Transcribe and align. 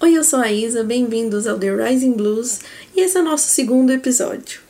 Oi, 0.00 0.16
eu 0.16 0.22
sou 0.22 0.38
a 0.38 0.48
Isa, 0.52 0.84
bem-vindos 0.84 1.44
ao 1.48 1.58
The 1.58 1.74
Rising 1.74 2.12
Blues 2.12 2.60
e 2.94 3.00
esse 3.00 3.18
é 3.18 3.20
o 3.20 3.24
nosso 3.24 3.48
segundo 3.48 3.90
episódio. 3.90 4.60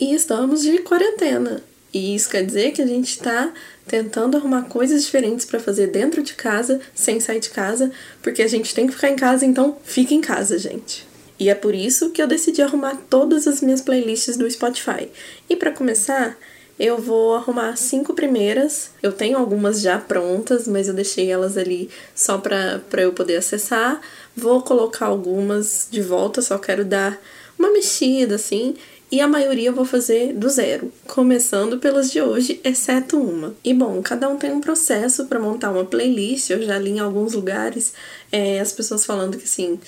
E 0.00 0.12
estamos 0.12 0.62
de 0.62 0.78
quarentena. 0.78 1.62
E 1.94 2.16
isso 2.16 2.28
quer 2.28 2.44
dizer 2.44 2.72
que 2.72 2.82
a 2.82 2.86
gente 2.86 3.10
está 3.10 3.52
tentando 3.86 4.36
arrumar 4.36 4.62
coisas 4.62 5.04
diferentes 5.04 5.46
para 5.46 5.60
fazer 5.60 5.86
dentro 5.86 6.24
de 6.24 6.34
casa, 6.34 6.80
sem 6.92 7.20
sair 7.20 7.38
de 7.38 7.50
casa, 7.50 7.92
porque 8.20 8.42
a 8.42 8.48
gente 8.48 8.74
tem 8.74 8.88
que 8.88 8.92
ficar 8.92 9.10
em 9.10 9.16
casa, 9.16 9.46
então 9.46 9.78
fica 9.84 10.12
em 10.12 10.20
casa, 10.20 10.58
gente. 10.58 11.06
E 11.38 11.48
é 11.48 11.54
por 11.54 11.72
isso 11.72 12.10
que 12.10 12.20
eu 12.20 12.26
decidi 12.26 12.60
arrumar 12.62 12.96
todas 13.08 13.46
as 13.46 13.60
minhas 13.60 13.80
playlists 13.80 14.36
do 14.36 14.50
Spotify. 14.50 15.08
E 15.48 15.54
para 15.54 15.70
começar, 15.70 16.36
eu 16.78 16.98
vou 16.98 17.34
arrumar 17.34 17.76
cinco 17.76 18.14
primeiras. 18.14 18.90
Eu 19.00 19.12
tenho 19.12 19.38
algumas 19.38 19.80
já 19.80 19.98
prontas, 19.98 20.66
mas 20.66 20.88
eu 20.88 20.94
deixei 20.94 21.30
elas 21.30 21.56
ali 21.56 21.88
só 22.14 22.38
para 22.38 23.02
eu 23.02 23.12
poder 23.12 23.36
acessar. 23.36 24.00
Vou 24.36 24.62
colocar 24.62 25.06
algumas 25.06 25.86
de 25.90 26.02
volta, 26.02 26.42
só 26.42 26.58
quero 26.58 26.84
dar 26.84 27.20
uma 27.58 27.70
mexida 27.70 28.34
assim 28.34 28.74
e 29.10 29.20
a 29.20 29.28
maioria 29.28 29.68
eu 29.68 29.74
vou 29.74 29.84
fazer 29.84 30.32
do 30.32 30.48
zero, 30.48 30.92
começando 31.06 31.78
pelas 31.78 32.10
de 32.10 32.20
hoje, 32.20 32.60
exceto 32.64 33.18
uma. 33.18 33.54
E 33.62 33.72
bom, 33.72 34.02
cada 34.02 34.28
um 34.28 34.36
tem 34.36 34.52
um 34.52 34.60
processo 34.60 35.26
para 35.26 35.38
montar 35.38 35.70
uma 35.70 35.84
playlist. 35.84 36.50
Eu 36.50 36.62
já 36.62 36.78
li 36.78 36.90
em 36.90 37.00
alguns 37.00 37.32
lugares 37.34 37.92
é, 38.32 38.58
as 38.60 38.72
pessoas 38.72 39.04
falando 39.04 39.36
que 39.36 39.44
assim. 39.44 39.78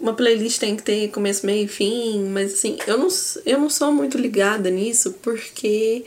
Uma 0.00 0.14
playlist 0.14 0.58
tem 0.58 0.76
que 0.76 0.82
ter 0.82 1.08
começo, 1.08 1.44
meio 1.44 1.66
e 1.66 1.68
fim, 1.68 2.24
mas 2.30 2.54
assim, 2.54 2.78
eu 2.86 2.96
não, 2.96 3.08
eu 3.44 3.58
não 3.58 3.68
sou 3.68 3.92
muito 3.92 4.16
ligada 4.16 4.70
nisso 4.70 5.14
porque 5.20 6.04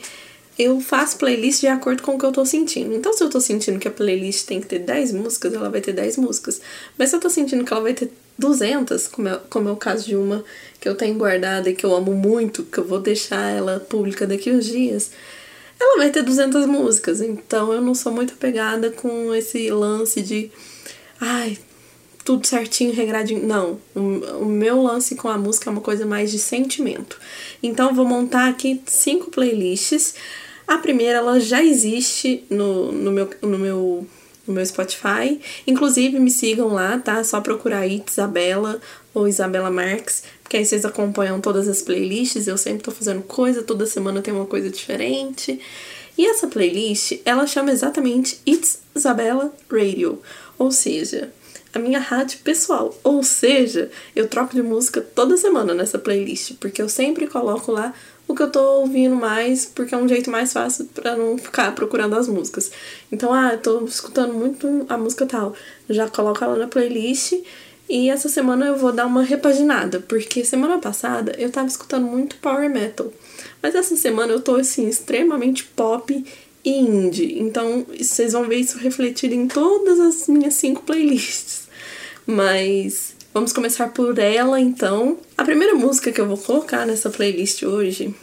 eu 0.58 0.80
faço 0.80 1.18
playlist 1.18 1.60
de 1.60 1.66
acordo 1.66 2.02
com 2.02 2.14
o 2.14 2.18
que 2.18 2.24
eu 2.24 2.32
tô 2.32 2.44
sentindo. 2.46 2.94
Então, 2.94 3.12
se 3.12 3.22
eu 3.22 3.28
tô 3.28 3.40
sentindo 3.40 3.78
que 3.78 3.88
a 3.88 3.90
playlist 3.90 4.46
tem 4.46 4.60
que 4.60 4.66
ter 4.66 4.78
10 4.78 5.12
músicas, 5.12 5.52
ela 5.52 5.68
vai 5.68 5.80
ter 5.80 5.92
10 5.92 6.16
músicas. 6.18 6.60
Mas 6.96 7.10
se 7.10 7.16
eu 7.16 7.20
tô 7.20 7.28
sentindo 7.28 7.64
que 7.64 7.72
ela 7.72 7.82
vai 7.82 7.94
ter 7.94 8.10
200, 8.38 9.08
como 9.08 9.28
é, 9.28 9.40
como 9.50 9.68
é 9.68 9.72
o 9.72 9.76
caso 9.76 10.06
de 10.06 10.16
uma 10.16 10.44
que 10.80 10.88
eu 10.88 10.94
tenho 10.94 11.16
guardada 11.16 11.70
e 11.70 11.74
que 11.74 11.84
eu 11.84 11.94
amo 11.94 12.12
muito, 12.12 12.64
que 12.64 12.78
eu 12.78 12.84
vou 12.84 13.00
deixar 13.00 13.50
ela 13.50 13.80
pública 13.80 14.26
daqui 14.26 14.50
uns 14.50 14.66
dias, 14.66 15.10
ela 15.80 15.98
vai 15.98 16.10
ter 16.10 16.22
200 16.22 16.66
músicas. 16.66 17.20
Então 17.20 17.72
eu 17.72 17.80
não 17.80 17.94
sou 17.94 18.12
muito 18.12 18.34
apegada 18.34 18.90
com 18.90 19.34
esse 19.34 19.70
lance 19.70 20.22
de. 20.22 20.50
Ai, 21.20 21.58
tudo 22.24 22.46
certinho, 22.46 22.92
regradinho. 22.92 23.46
Não, 23.46 23.78
o, 23.94 24.44
meu 24.44 24.82
lance 24.82 25.14
com 25.14 25.28
a 25.28 25.36
música 25.36 25.68
é 25.68 25.72
uma 25.72 25.80
coisa 25.80 26.06
mais 26.06 26.32
de 26.32 26.38
sentimento. 26.38 27.20
Então 27.62 27.94
vou 27.94 28.06
montar 28.06 28.48
aqui 28.48 28.80
cinco 28.86 29.30
playlists. 29.30 30.14
A 30.66 30.78
primeira, 30.78 31.18
ela 31.18 31.38
já 31.40 31.62
existe 31.62 32.44
no, 32.48 32.90
no, 32.92 33.12
meu, 33.12 33.30
no 33.42 33.58
meu 33.58 34.06
no 34.46 34.54
meu 34.54 34.64
Spotify. 34.66 35.40
Inclusive, 35.66 36.18
me 36.18 36.30
sigam 36.30 36.68
lá, 36.68 36.98
tá? 36.98 37.22
Só 37.24 37.40
procurar 37.40 37.80
aí 37.80 38.02
Isabela 38.06 38.80
ou 39.12 39.28
Isabela 39.28 39.70
Marques, 39.70 40.24
porque 40.42 40.56
aí 40.56 40.66
vocês 40.66 40.84
acompanham 40.84 41.40
todas 41.40 41.68
as 41.68 41.82
playlists. 41.82 42.46
Eu 42.46 42.58
sempre 42.58 42.82
tô 42.82 42.90
fazendo 42.90 43.22
coisa, 43.22 43.62
toda 43.62 43.86
semana 43.86 44.20
tem 44.20 44.34
uma 44.34 44.46
coisa 44.46 44.68
diferente. 44.68 45.60
E 46.16 46.26
essa 46.26 46.46
playlist, 46.46 47.20
ela 47.24 47.46
chama 47.46 47.72
exatamente 47.72 48.38
It's 48.46 48.80
Isabela 48.94 49.52
Radio, 49.68 50.22
ou 50.56 50.70
seja, 50.70 51.32
a 51.72 51.78
minha 51.78 51.98
rádio 51.98 52.38
pessoal. 52.44 52.96
Ou 53.02 53.22
seja, 53.24 53.90
eu 54.14 54.28
troco 54.28 54.54
de 54.54 54.62
música 54.62 55.00
toda 55.00 55.36
semana 55.36 55.74
nessa 55.74 55.98
playlist, 55.98 56.54
porque 56.60 56.80
eu 56.80 56.88
sempre 56.88 57.26
coloco 57.26 57.72
lá 57.72 57.92
o 58.34 58.36
que 58.36 58.42
eu 58.42 58.50
tô 58.50 58.80
ouvindo 58.80 59.14
mais, 59.14 59.64
porque 59.64 59.94
é 59.94 59.98
um 59.98 60.08
jeito 60.08 60.30
mais 60.30 60.52
fácil 60.52 60.86
para 60.86 61.16
não 61.16 61.38
ficar 61.38 61.74
procurando 61.74 62.14
as 62.16 62.28
músicas. 62.28 62.70
Então, 63.10 63.32
ah, 63.32 63.52
eu 63.52 63.58
tô 63.58 63.84
escutando 63.84 64.34
muito 64.34 64.84
a 64.88 64.98
música 64.98 65.24
tal, 65.24 65.54
já 65.88 66.08
coloco 66.08 66.44
ela 66.44 66.56
na 66.56 66.66
playlist 66.66 67.34
e 67.88 68.10
essa 68.10 68.28
semana 68.28 68.66
eu 68.66 68.76
vou 68.76 68.92
dar 68.92 69.06
uma 69.06 69.22
repaginada, 69.22 70.00
porque 70.00 70.44
semana 70.44 70.78
passada 70.78 71.34
eu 71.38 71.50
tava 71.50 71.68
escutando 71.68 72.06
muito 72.06 72.36
power 72.36 72.68
metal. 72.68 73.12
Mas 73.62 73.74
essa 73.74 73.96
semana 73.96 74.32
eu 74.32 74.40
tô 74.40 74.56
assim 74.56 74.88
extremamente 74.88 75.64
pop 75.64 76.24
e 76.64 76.70
indie. 76.70 77.38
Então, 77.38 77.86
vocês 77.96 78.32
vão 78.32 78.48
ver 78.48 78.56
isso 78.56 78.78
refletido 78.78 79.34
em 79.34 79.46
todas 79.46 80.00
as 80.00 80.28
minhas 80.28 80.54
cinco 80.54 80.82
playlists. 80.82 81.68
Mas 82.26 83.14
Vamos 83.34 83.52
começar 83.52 83.88
por 83.88 84.16
ela, 84.16 84.60
então. 84.60 85.18
A 85.36 85.42
primeira 85.42 85.74
música 85.74 86.12
que 86.12 86.20
eu 86.20 86.28
vou 86.28 86.38
colocar 86.38 86.86
nessa 86.86 87.10
playlist 87.10 87.64
hoje, 87.64 88.14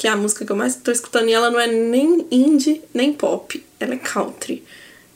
que 0.00 0.08
é 0.08 0.10
a 0.10 0.16
música 0.16 0.46
que 0.46 0.50
eu 0.50 0.56
mais 0.56 0.76
tô 0.76 0.90
escutando, 0.90 1.28
e 1.28 1.34
ela 1.34 1.50
não 1.50 1.60
é 1.60 1.66
nem 1.66 2.26
indie, 2.30 2.80
nem 2.94 3.12
pop, 3.12 3.62
ela 3.78 3.92
é 3.92 3.98
country. 3.98 4.64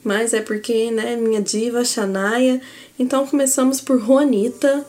Mas 0.04 0.34
é 0.34 0.42
porque, 0.42 0.90
né, 0.90 1.16
minha 1.16 1.40
diva, 1.40 1.82
Shania. 1.82 2.60
Então 2.98 3.26
começamos 3.26 3.80
por 3.80 3.98
Juanita. 3.98 4.84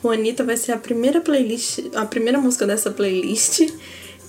Juanita 0.00 0.44
vai 0.44 0.56
ser 0.56 0.70
a 0.70 0.76
primeira 0.76 1.20
playlist, 1.20 1.80
a 1.92 2.06
primeira 2.06 2.38
música 2.38 2.64
dessa 2.68 2.92
playlist. 2.92 3.68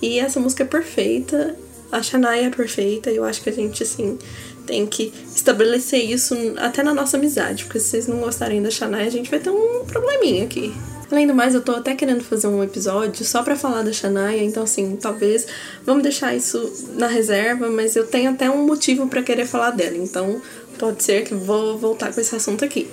E 0.02 0.18
essa 0.18 0.40
música 0.40 0.64
é 0.64 0.66
perfeita. 0.66 1.56
A 1.92 2.02
Shania 2.02 2.48
é 2.48 2.50
perfeita. 2.50 3.12
Eu 3.12 3.24
acho 3.24 3.44
que 3.44 3.52
a 3.52 3.54
gente, 3.54 3.84
assim, 3.84 4.18
tem 4.66 4.88
que 4.88 5.14
estabelecer 5.36 6.04
isso 6.04 6.36
até 6.58 6.82
na 6.82 6.92
nossa 6.92 7.18
amizade, 7.18 7.66
porque 7.66 7.80
se 7.80 7.90
vocês 7.90 8.08
não 8.08 8.18
gostarem 8.18 8.64
da 8.64 8.72
Shania, 8.72 9.06
a 9.06 9.10
gente 9.12 9.30
vai 9.30 9.40
ter 9.40 9.52
um 9.52 9.86
probleminha 9.86 10.44
aqui. 10.44 10.74
Além 11.14 11.28
do 11.28 11.36
mais, 11.36 11.54
eu 11.54 11.62
tô 11.62 11.74
até 11.74 11.94
querendo 11.94 12.24
fazer 12.24 12.48
um 12.48 12.64
episódio 12.64 13.24
só 13.24 13.44
para 13.44 13.56
falar 13.56 13.84
da 13.84 13.94
Shania, 13.94 14.44
então 14.44 14.64
assim, 14.64 14.96
talvez 14.96 15.46
vamos 15.86 16.02
deixar 16.02 16.36
isso 16.36 16.74
na 16.96 17.06
reserva, 17.06 17.70
mas 17.70 17.96
eu 17.96 18.08
tenho 18.08 18.32
até 18.32 18.50
um 18.50 18.66
motivo 18.66 19.08
para 19.08 19.22
querer 19.22 19.46
falar 19.46 19.70
dela, 19.70 19.96
então 19.96 20.42
pode 20.80 21.04
ser 21.04 21.24
que 21.24 21.36
vou 21.36 21.78
voltar 21.78 22.12
com 22.12 22.20
esse 22.20 22.36
assunto 22.36 22.66
aqui. 22.66 22.90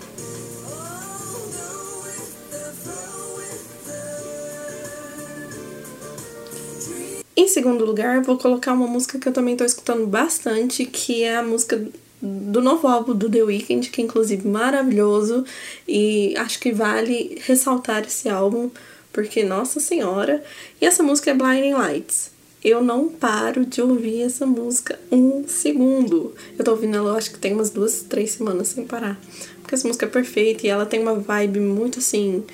Em 7.35 7.49
segundo 7.49 7.87
lugar, 7.87 8.21
vou 8.21 8.37
colocar 8.37 8.75
uma 8.75 8.87
música 8.87 9.19
que 9.19 9.29
eu 9.29 9.33
também 9.33 9.57
tô 9.57 9.65
escutando 9.65 10.07
bastante, 10.07 10.85
que 10.85 11.23
é 11.23 11.37
a 11.37 11.43
música 11.43 11.83
do 12.23 12.61
novo 12.61 12.87
álbum 12.87 13.15
do 13.15 13.31
The 13.31 13.43
Weeknd, 13.43 13.89
que 13.91 14.01
é 14.01 14.05
inclusive 14.05 14.47
maravilhoso 14.47 15.45
e 15.89 16.35
acho 16.37 16.59
que 16.61 16.73
vale 16.73 17.41
ressaltar 17.45 18.05
esse 18.05 18.29
álbum, 18.29 18.71
porque 19.13 19.43
nossa 19.43 19.81
senhora. 19.81 20.43
E 20.81 20.87
essa 20.87 21.03
música 21.03 21.31
é 21.31 21.35
Blinding 21.35 21.75
Lights. 21.75 22.31
Eu 22.63 22.83
não 22.83 23.09
paro 23.09 23.65
de 23.65 23.81
ouvir 23.81 24.23
essa 24.23 24.45
música 24.45 24.99
um 25.11 25.49
segundo. 25.49 26.35
Eu 26.59 26.65
tô 26.65 26.73
ouvindo 26.73 26.99
ela, 26.99 27.17
acho 27.17 27.31
que 27.31 27.39
tem 27.39 27.55
umas 27.55 27.71
duas, 27.71 28.03
três 28.03 28.33
semanas 28.33 28.69
sem 28.69 28.85
parar. 28.85 29.19
Porque 29.63 29.75
essa 29.75 29.89
música 29.89 30.05
é 30.05 30.09
perfeita 30.09 30.67
e 30.67 30.71
ela 30.71 30.85
tem 30.85 31.01
uma 31.01 31.15
vibe 31.15 31.59
muito 31.61 32.01
assim, 32.01 32.45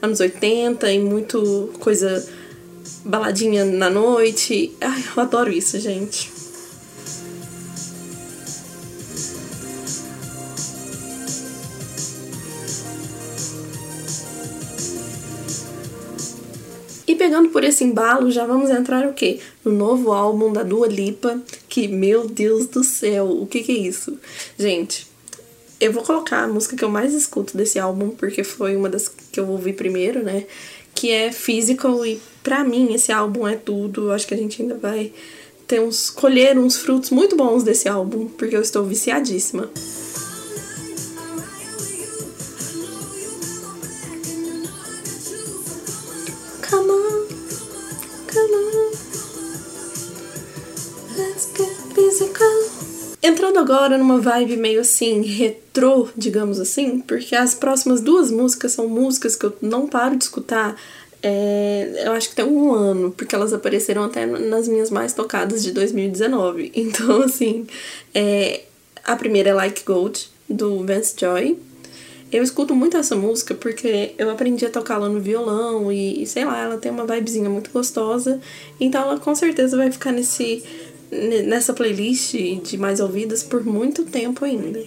anos 0.00 0.20
80 0.20 0.92
e 0.92 1.00
muito 1.00 1.72
coisa 1.80 2.24
baladinha 3.04 3.64
na 3.64 3.90
noite. 3.90 4.72
Ai, 4.80 5.04
eu 5.16 5.22
adoro 5.22 5.50
isso, 5.50 5.80
gente. 5.80 6.35
Pegando 17.36 17.50
por 17.50 17.62
esse 17.62 17.84
embalo, 17.84 18.30
já 18.30 18.46
vamos 18.46 18.70
entrar 18.70 19.06
o 19.06 19.12
quê? 19.12 19.38
No 19.62 19.70
novo 19.70 20.12
álbum 20.12 20.52
da 20.52 20.62
Dua 20.62 20.86
Lipa, 20.86 21.38
que, 21.68 21.86
meu 21.86 22.26
Deus 22.26 22.66
do 22.66 22.82
céu, 22.82 23.28
o 23.28 23.46
que 23.46 23.62
que 23.62 23.72
é 23.72 23.74
isso? 23.74 24.18
Gente, 24.58 25.06
eu 25.78 25.92
vou 25.92 26.02
colocar 26.02 26.44
a 26.44 26.48
música 26.48 26.76
que 26.76 26.84
eu 26.84 26.88
mais 26.88 27.12
escuto 27.12 27.56
desse 27.56 27.78
álbum, 27.78 28.10
porque 28.10 28.42
foi 28.42 28.74
uma 28.74 28.88
das 28.88 29.08
que 29.08 29.38
eu 29.38 29.48
ouvi 29.48 29.74
primeiro, 29.74 30.22
né? 30.22 30.44
Que 30.94 31.10
é 31.10 31.30
Physical 31.30 32.06
e 32.06 32.20
para 32.42 32.64
mim 32.64 32.94
esse 32.94 33.12
álbum 33.12 33.46
é 33.46 33.56
tudo. 33.56 34.06
Eu 34.06 34.12
acho 34.12 34.26
que 34.26 34.32
a 34.32 34.38
gente 34.38 34.62
ainda 34.62 34.74
vai 34.74 35.12
ter 35.66 35.80
uns 35.80 36.08
colher 36.08 36.58
uns 36.58 36.78
frutos 36.78 37.10
muito 37.10 37.36
bons 37.36 37.62
desse 37.62 37.86
álbum, 37.86 38.28
porque 38.28 38.56
eu 38.56 38.62
estou 38.62 38.84
viciadíssima. 38.84 39.68
Agora 53.66 53.98
numa 53.98 54.20
vibe 54.20 54.56
meio 54.56 54.80
assim 54.80 55.22
retrô, 55.22 56.08
digamos 56.16 56.60
assim, 56.60 57.00
porque 57.00 57.34
as 57.34 57.54
próximas 57.54 58.00
duas 58.00 58.30
músicas 58.30 58.72
são 58.72 58.88
músicas 58.88 59.34
que 59.34 59.44
eu 59.44 59.56
não 59.60 59.88
paro 59.88 60.16
de 60.16 60.24
escutar 60.24 60.76
é, 61.22 62.04
eu 62.04 62.12
acho 62.12 62.28
que 62.28 62.36
tem 62.36 62.44
um 62.44 62.72
ano, 62.72 63.10
porque 63.10 63.34
elas 63.34 63.52
apareceram 63.52 64.04
até 64.04 64.24
nas 64.26 64.68
minhas 64.68 64.90
mais 64.90 65.12
tocadas 65.12 65.60
de 65.64 65.72
2019. 65.72 66.70
Então, 66.76 67.22
assim, 67.22 67.66
é, 68.14 68.60
a 69.02 69.16
primeira 69.16 69.50
é 69.50 69.54
Like 69.54 69.82
Gold, 69.84 70.30
do 70.48 70.84
Vance 70.84 71.14
Joy. 71.18 71.58
Eu 72.30 72.44
escuto 72.44 72.76
muito 72.76 72.96
essa 72.96 73.16
música 73.16 73.54
porque 73.54 74.14
eu 74.16 74.30
aprendi 74.30 74.66
a 74.66 74.70
tocá-la 74.70 75.08
no 75.08 75.20
violão 75.20 75.90
e, 75.90 76.24
sei 76.26 76.44
lá, 76.44 76.62
ela 76.62 76.76
tem 76.76 76.92
uma 76.92 77.06
vibezinha 77.06 77.50
muito 77.50 77.70
gostosa. 77.70 78.40
Então 78.78 79.02
ela 79.02 79.18
com 79.18 79.34
certeza 79.34 79.76
vai 79.76 79.90
ficar 79.90 80.12
nesse 80.12 80.62
nessa 81.10 81.72
playlist 81.72 82.34
de 82.62 82.76
mais 82.76 83.00
ouvidas 83.00 83.42
por 83.42 83.64
muito 83.64 84.04
tempo 84.04 84.44
ainda. 84.44 84.84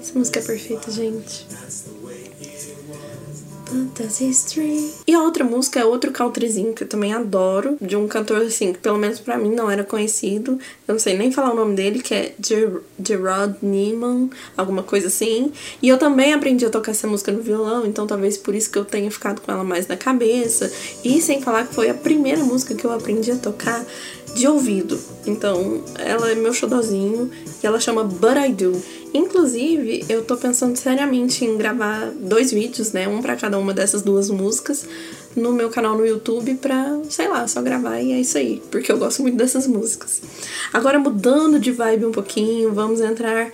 Essa 0.00 0.18
música 0.18 0.38
é 0.38 0.42
perfeita, 0.42 0.90
gente. 0.90 1.46
Fantasy 3.74 4.30
Stream. 4.30 4.92
E 5.04 5.12
a 5.12 5.20
outra 5.20 5.42
música 5.42 5.80
é 5.80 5.84
outro 5.84 6.12
countryzinho 6.12 6.72
que 6.72 6.84
eu 6.84 6.88
também 6.88 7.12
adoro, 7.12 7.76
de 7.80 7.96
um 7.96 8.06
cantor 8.06 8.42
assim, 8.42 8.72
que 8.72 8.78
pelo 8.78 8.96
menos 8.96 9.18
para 9.18 9.36
mim 9.36 9.50
não 9.50 9.68
era 9.68 9.82
conhecido. 9.82 10.58
Eu 10.86 10.94
não 10.94 10.98
sei 11.00 11.18
nem 11.18 11.32
falar 11.32 11.52
o 11.52 11.56
nome 11.56 11.74
dele, 11.74 12.00
que 12.00 12.14
é 12.14 12.34
Gerard 13.02 13.56
Neiman, 13.60 14.30
alguma 14.56 14.84
coisa 14.84 15.08
assim. 15.08 15.52
E 15.82 15.88
eu 15.88 15.98
também 15.98 16.32
aprendi 16.32 16.64
a 16.64 16.70
tocar 16.70 16.92
essa 16.92 17.08
música 17.08 17.32
no 17.32 17.42
violão, 17.42 17.84
então 17.84 18.06
talvez 18.06 18.36
por 18.38 18.54
isso 18.54 18.70
que 18.70 18.78
eu 18.78 18.84
tenha 18.84 19.10
ficado 19.10 19.40
com 19.40 19.50
ela 19.50 19.64
mais 19.64 19.88
na 19.88 19.96
cabeça. 19.96 20.72
E 21.02 21.20
sem 21.20 21.42
falar 21.42 21.66
que 21.66 21.74
foi 21.74 21.90
a 21.90 21.94
primeira 21.94 22.44
música 22.44 22.74
que 22.76 22.84
eu 22.84 22.92
aprendi 22.92 23.32
a 23.32 23.36
tocar 23.36 23.84
de 24.34 24.46
ouvido. 24.48 24.98
Então, 25.26 25.82
ela 25.96 26.30
é 26.30 26.34
meu 26.34 26.52
xodozinho 26.52 27.30
e 27.62 27.66
ela 27.66 27.80
chama 27.80 28.04
But 28.04 28.36
I 28.36 28.52
Do. 28.52 28.82
Inclusive, 29.14 30.04
eu 30.08 30.24
tô 30.24 30.36
pensando 30.36 30.76
seriamente 30.76 31.44
em 31.44 31.56
gravar 31.56 32.10
dois 32.10 32.50
vídeos, 32.50 32.92
né? 32.92 33.06
Um 33.06 33.22
para 33.22 33.36
cada 33.36 33.58
uma 33.58 33.72
dessas 33.72 34.02
duas 34.02 34.28
músicas 34.28 34.86
no 35.36 35.52
meu 35.52 35.70
canal 35.70 35.96
no 35.96 36.04
YouTube 36.04 36.54
pra, 36.56 37.00
sei 37.08 37.28
lá, 37.28 37.46
só 37.46 37.62
gravar 37.62 38.00
e 38.00 38.12
é 38.12 38.20
isso 38.20 38.38
aí, 38.38 38.62
porque 38.70 38.90
eu 38.90 38.98
gosto 38.98 39.22
muito 39.22 39.36
dessas 39.36 39.66
músicas. 39.66 40.22
Agora, 40.72 40.98
mudando 40.98 41.58
de 41.58 41.72
vibe 41.72 42.06
um 42.06 42.12
pouquinho, 42.12 42.72
vamos 42.72 43.00
entrar 43.00 43.50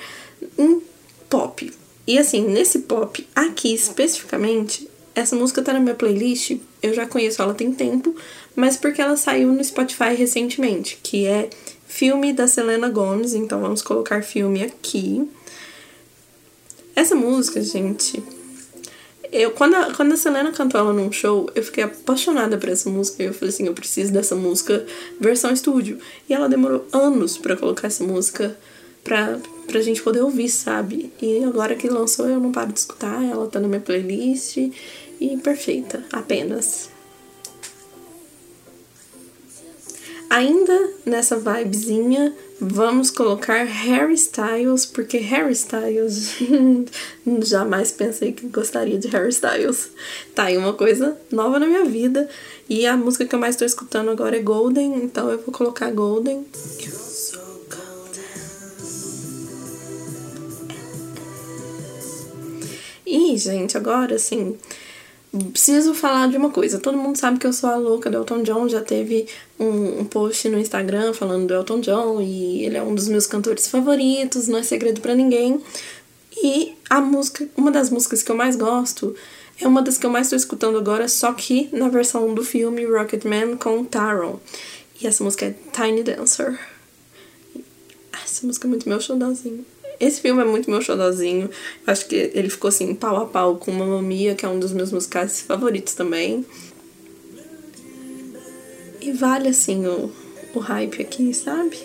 em 0.59 0.81
pop. 1.29 1.73
E 2.07 2.19
assim, 2.19 2.47
nesse 2.47 2.81
pop 2.81 3.27
aqui 3.35 3.73
especificamente, 3.75 4.89
essa 5.15 5.37
música 5.37 5.63
tá 5.63 5.73
na 5.73 5.81
minha 5.81 5.95
playlist, 5.95 6.57
eu 6.83 6.95
já 6.95 7.07
conheço 7.07 7.43
ela 7.43 7.55
tem 7.55 7.73
tempo, 7.73 8.15
mas 8.55 8.77
porque 8.77 9.01
ela 9.01 9.17
saiu 9.17 9.53
no 9.53 9.63
Spotify 9.63 10.15
recentemente, 10.17 10.99
que 11.03 11.27
é 11.27 11.51
filme 11.87 12.33
da 12.33 12.47
Selena 12.47 12.89
Gomez, 12.89 13.35
então 13.35 13.61
vamos 13.61 13.83
colocar 13.83 14.23
filme 14.23 14.63
aqui. 14.63 15.29
Essa 16.95 17.15
música, 17.15 17.63
gente, 17.63 18.23
eu 19.33 19.53
quando 19.53 19.75
a, 19.75 19.95
quando 19.95 20.13
a 20.13 20.17
Selena 20.17 20.51
cantou 20.51 20.81
ela 20.81 20.93
num 20.93 21.13
show, 21.13 21.49
eu 21.55 21.63
fiquei 21.63 21.85
apaixonada 21.85 22.59
por 22.59 22.69
essa 22.69 22.91
música. 22.91 23.23
Eu 23.23 23.33
falei 23.33 23.51
assim, 23.51 23.67
eu 23.67 23.75
preciso 23.75 24.13
dessa 24.13 24.35
música 24.35 24.85
versão 25.21 25.53
estúdio. 25.53 25.99
E 26.29 26.35
ela 26.35 26.49
demorou 26.49 26.87
anos 26.93 27.39
para 27.39 27.57
colocar 27.57 27.87
essa 27.87 28.03
música 28.03 28.57
pra, 29.05 29.39
pra 29.67 29.81
gente 29.81 30.03
poder 30.03 30.21
ouvir, 30.21 30.49
sabe? 30.49 31.13
E 31.23 31.45
agora 31.45 31.77
que 31.77 31.89
lançou, 31.89 32.29
eu 32.29 32.41
não 32.41 32.51
paro 32.53 32.73
de 32.73 32.81
escutar, 32.81 33.23
ela 33.23 33.47
tá 33.47 33.61
na 33.61 33.69
minha 33.69 33.81
playlist 33.81 34.57
e 34.57 35.37
perfeita, 35.43 36.05
apenas. 36.13 36.91
Ainda 40.31 40.91
nessa 41.05 41.37
vibezinha, 41.37 42.33
vamos 42.61 43.11
colocar 43.11 43.65
Harry 43.65 44.15
Styles, 44.15 44.87
porque 44.87 45.19
Harry 45.19 45.53
Styles 45.53 46.37
jamais 47.43 47.91
pensei 47.91 48.31
que 48.31 48.47
gostaria 48.47 48.97
de 48.97 49.09
Harry 49.09 49.31
Styles. 49.31 49.91
Tá 50.33 50.45
aí 50.45 50.57
uma 50.57 50.73
coisa 50.73 51.19
nova 51.33 51.59
na 51.59 51.67
minha 51.67 51.85
vida. 51.85 52.29
E 52.69 52.87
a 52.87 52.97
música 52.97 53.27
que 53.27 53.35
eu 53.35 53.41
mais 53.41 53.57
tô 53.57 53.65
escutando 53.65 54.09
agora 54.09 54.37
é 54.37 54.41
Golden, 54.41 55.03
então 55.03 55.29
eu 55.29 55.39
vou 55.39 55.53
colocar 55.53 55.91
Golden. 55.91 56.47
E, 63.05 63.37
gente, 63.37 63.77
agora 63.77 64.15
assim, 64.15 64.57
preciso 65.53 65.95
falar 65.95 66.29
de 66.29 66.37
uma 66.37 66.51
coisa. 66.51 66.79
Todo 66.79 66.99
mundo 66.99 67.17
sabe 67.17 67.39
que 67.39 67.47
eu 67.47 67.53
sou 67.53 67.71
a 67.71 67.77
louca 67.77 68.11
do 68.11 68.19
Elton 68.19 68.43
John. 68.43 68.69
Já 68.69 68.81
teve 68.81 69.27
um, 69.59 70.01
um, 70.01 70.05
post 70.05 70.49
no 70.49 70.59
Instagram 70.59 71.13
falando 71.13 71.47
do 71.47 71.55
Elton 71.55 71.81
John 71.81 72.21
e 72.21 72.65
ele 72.65 72.77
é 72.77 72.83
um 72.83 72.95
dos 72.95 73.09
meus 73.09 73.27
cantores 73.27 73.69
favoritos, 73.69 74.49
não 74.49 74.59
é 74.59 74.63
segredo 74.63 75.01
para 75.01 75.15
ninguém. 75.15 75.61
E 76.43 76.75
a 76.89 77.01
música, 77.01 77.49
uma 77.57 77.71
das 77.71 77.91
músicas 77.91 78.23
que 78.23 78.31
eu 78.31 78.37
mais 78.37 78.57
gosto 78.57 79.15
é 79.61 79.69
uma 79.69 79.83
das 79.83 79.99
que 79.99 80.07
eu 80.07 80.11
mais 80.11 80.27
estou 80.27 80.37
escutando 80.37 80.79
agora, 80.79 81.07
só 81.07 81.33
que 81.33 81.69
na 81.73 81.89
versão 81.89 82.33
do 82.35 82.43
filme 82.43 82.85
Rocketman 82.85 83.57
com 83.57 83.85
Taron. 83.85 84.41
E 85.01 85.07
essa 85.07 85.23
música 85.23 85.47
é 85.47 85.55
Tiny 85.73 86.03
Dancer. 86.03 86.59
Essa 88.25 88.47
música 88.47 88.67
é 88.67 88.71
muito 88.71 88.89
meu 88.89 89.01
showzinho. 89.01 89.65
Esse 90.01 90.23
filme 90.23 90.41
é 90.41 90.47
muito 90.47 90.71
meu 90.71 90.81
xodózinho. 90.81 91.51
Acho 91.87 92.07
que 92.07 92.17
ele 92.35 92.49
ficou 92.49 92.69
assim, 92.69 92.95
pau 92.95 93.19
a 93.19 93.27
pau 93.27 93.57
com 93.57 93.71
Mamma 93.71 94.01
Mia, 94.01 94.35
que 94.35 94.47
é 94.47 94.49
um 94.49 94.59
dos 94.59 94.73
meus 94.73 94.91
musicais 94.91 95.43
favoritos 95.43 95.93
também. 95.93 96.45
E 98.99 99.13
vale 99.13 99.49
assim 99.49 99.87
o, 99.87 100.11
o 100.55 100.59
hype 100.59 101.03
aqui, 101.03 101.35
sabe? 101.35 101.77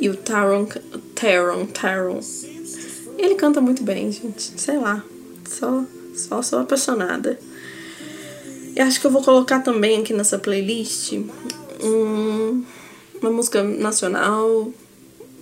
E 0.00 0.08
o 0.08 0.16
Taron, 0.16 0.66
Taron, 1.14 1.66
Taron. 1.66 2.20
Ele 3.18 3.34
canta 3.34 3.60
muito 3.60 3.82
bem, 3.82 4.10
gente. 4.10 4.58
Sei 4.58 4.78
lá. 4.78 5.04
Só, 5.46 5.84
só 6.14 6.40
sou 6.40 6.60
apaixonada. 6.60 7.38
E 8.74 8.80
acho 8.80 8.98
que 8.98 9.06
eu 9.06 9.10
vou 9.10 9.22
colocar 9.22 9.60
também 9.60 10.00
aqui 10.00 10.14
nessa 10.14 10.38
playlist 10.38 11.12
um, 11.82 12.64
uma 13.20 13.30
música 13.30 13.62
nacional. 13.62 14.72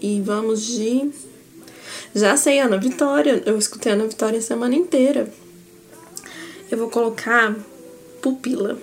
E 0.00 0.20
vamos 0.20 0.66
de 0.66 1.10
já 2.14 2.36
sei, 2.36 2.60
Ana 2.60 2.78
Vitória. 2.78 3.42
Eu 3.46 3.58
escutei 3.58 3.92
Ana 3.92 4.06
Vitória 4.06 4.38
a 4.38 4.42
semana 4.42 4.74
inteira. 4.74 5.32
Eu 6.70 6.78
vou 6.78 6.88
colocar 6.88 7.56
Pupila. 8.20 8.78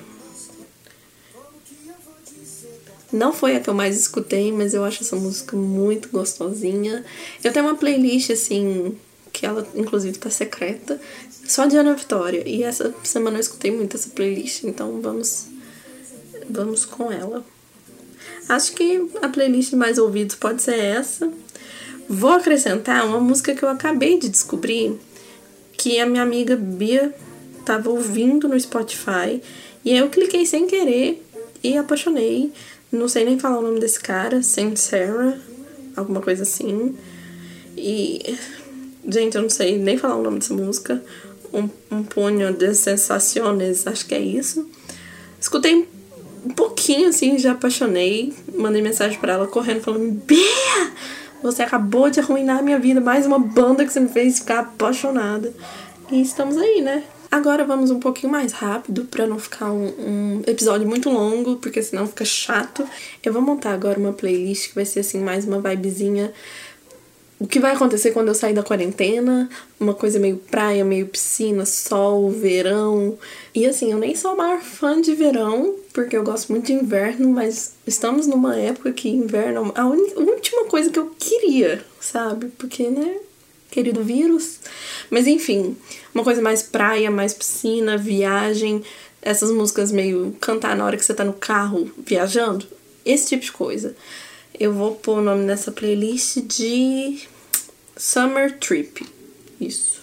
Não 3.12 3.32
foi 3.32 3.56
a 3.56 3.60
que 3.60 3.70
eu 3.70 3.74
mais 3.74 3.98
escutei, 3.98 4.52
mas 4.52 4.74
eu 4.74 4.84
acho 4.84 5.04
essa 5.04 5.16
música 5.16 5.56
muito 5.56 6.10
gostosinha. 6.10 7.06
Eu 7.44 7.54
tenho 7.54 7.66
uma 7.66 7.76
playlist, 7.76 8.32
assim, 8.32 8.98
que 9.32 9.46
ela 9.46 9.66
inclusive 9.76 10.18
tá 10.18 10.30
secreta, 10.30 11.00
só 11.48 11.66
de 11.66 11.78
Ana 11.78 11.94
Vitória. 11.94 12.44
E 12.46 12.64
essa 12.64 12.94
semana 13.04 13.38
eu 13.38 13.42
escutei 13.42 13.72
muito 13.72 13.96
essa 13.96 14.10
playlist, 14.10 14.64
então 14.64 15.00
vamos 15.02 15.48
vamos 16.50 16.86
com 16.86 17.12
ela. 17.12 17.46
Acho 18.50 18.74
que 18.74 19.10
a 19.22 19.30
playlist 19.30 19.74
mais 19.74 19.98
ouvidos 19.98 20.36
pode 20.36 20.62
ser 20.62 20.80
essa. 20.80 21.32
Vou 22.10 22.32
acrescentar 22.32 23.06
uma 23.06 23.20
música 23.20 23.54
que 23.54 23.64
eu 23.64 23.70
acabei 23.70 24.18
de 24.18 24.30
descobrir 24.30 24.98
que 25.74 26.00
a 26.00 26.06
minha 26.06 26.24
amiga 26.24 26.56
Bia 26.56 27.14
estava 27.60 27.90
ouvindo 27.90 28.48
no 28.48 28.60
Spotify 28.60 29.42
e 29.84 29.96
eu 29.96 30.10
cliquei 30.10 30.46
sem 30.46 30.68
querer 30.68 31.24
e 31.64 31.78
apaixonei. 31.78 32.52
Não 32.92 33.10
sei 33.10 33.26
nem 33.26 33.38
falar 33.38 33.60
o 33.60 33.62
nome 33.62 33.80
desse 33.80 34.00
cara, 34.00 34.42
Saint 34.42 34.78
Sarah, 34.78 35.38
alguma 35.96 36.22
coisa 36.22 36.44
assim. 36.44 36.96
E 37.76 38.38
gente, 39.08 39.36
eu 39.36 39.42
não 39.42 39.50
sei 39.50 39.78
nem 39.78 39.98
falar 39.98 40.16
o 40.16 40.24
nome 40.24 40.40
dessa 40.40 40.54
música. 40.54 41.04
Um, 41.54 41.70
um 41.92 42.04
punho 42.04 42.54
de 42.54 42.74
sensações, 42.74 43.86
acho 43.86 44.06
que 44.06 44.16
é 44.16 44.20
isso. 44.20 44.70
Escutei 45.40 45.88
um 46.46 46.50
pouquinho 46.50 47.10
assim, 47.10 47.38
já 47.38 47.52
apaixonei. 47.52 48.34
Mandei 48.56 48.82
mensagem 48.82 49.20
para 49.20 49.34
ela 49.34 49.48
correndo 49.48 49.82
falando: 49.82 50.10
Bia! 50.12 50.92
Você 51.42 51.64
acabou 51.64 52.10
de 52.10 52.20
arruinar 52.20 52.60
a 52.60 52.62
minha 52.62 52.80
vida, 52.80 53.00
mais 53.00 53.26
uma 53.26 53.40
banda 53.40 53.86
que 53.86 53.92
você 53.92 54.00
me 54.00 54.10
fez 54.10 54.40
ficar 54.40 54.60
apaixonada. 54.60 55.54
E 56.12 56.22
estamos 56.22 56.58
aí, 56.58 56.82
né? 56.82 57.04
Agora 57.30 57.66
vamos 57.66 57.92
um 57.92 58.00
pouquinho 58.00 58.32
mais 58.32 58.54
rápido 58.54 59.04
para 59.06 59.28
não 59.28 59.38
ficar 59.38 59.70
um, 59.70 59.88
um, 59.88 60.42
episódio 60.48 60.88
muito 60.88 61.10
longo, 61.10 61.58
porque 61.58 61.84
senão 61.84 62.08
fica 62.08 62.24
chato. 62.24 62.88
Eu 63.24 63.34
vou 63.34 63.42
montar 63.42 63.74
agora 63.74 64.00
uma 64.00 64.14
playlist 64.14 64.70
que 64.70 64.76
vai 64.76 64.86
ser 64.86 65.02
assim 65.02 65.20
mais 65.20 65.46
uma 65.46 65.60
vibezinha 65.60 66.32
o 67.40 67.46
que 67.46 67.60
vai 67.60 67.74
acontecer 67.74 68.12
quando 68.12 68.30
eu 68.30 68.36
sair 68.36 68.54
da 68.54 68.64
quarentena, 68.64 69.48
uma 69.80 69.94
coisa 69.94 70.18
meio 70.18 70.38
praia, 70.38 70.84
meio 70.84 71.06
piscina, 71.06 71.66
sol, 71.66 72.32
verão. 72.32 73.18
E 73.54 73.66
assim, 73.66 73.92
eu 73.92 74.00
nem 74.00 74.16
sou 74.16 74.32
a 74.32 74.36
maior 74.36 74.60
fã 74.60 75.00
de 75.00 75.14
verão, 75.14 75.76
porque 75.94 76.18
eu 76.18 76.24
gosto 76.24 76.52
muito 76.52 76.66
de 76.66 76.74
inverno, 76.74 77.30
mas 77.30 77.74
estamos 77.86 78.26
numa 78.26 78.56
época 78.56 78.92
que 78.92 79.10
inverno 79.10 79.72
é 79.76 79.82
a 79.82 79.86
última 79.86 80.66
coisa 80.66 80.90
que 80.90 80.98
eu 80.98 81.12
queria, 81.18 81.86
sabe? 82.00 82.48
Porque, 82.58 82.90
né? 82.90 83.18
Querido 83.70 84.04
vírus. 84.04 84.60
Mas 85.12 85.28
enfim, 85.28 85.78
uma 86.16 86.24
coisa 86.24 86.42
mais 86.42 86.64
praia, 86.64 87.12
mais 87.12 87.34
piscina, 87.34 87.98
viagem, 87.98 88.82
essas 89.22 89.52
músicas 89.52 89.92
meio 89.92 90.36
cantar 90.40 90.76
na 90.76 90.86
hora 90.86 90.98
que 90.98 91.06
você 91.06 91.14
tá 91.14 91.24
no 91.24 91.34
carro 91.34 91.92
viajando, 91.98 92.66
esse 93.06 93.28
tipo 93.28 93.44
de 93.44 93.52
coisa. 93.52 93.96
Eu 94.60 94.74
vou 94.74 94.96
pôr 94.96 95.20
o 95.20 95.22
nome 95.22 95.46
nessa 95.46 95.72
playlist 95.72 96.38
de 96.38 97.20
Summer 97.96 98.58
Trip. 98.58 99.06
Isso. 99.62 100.02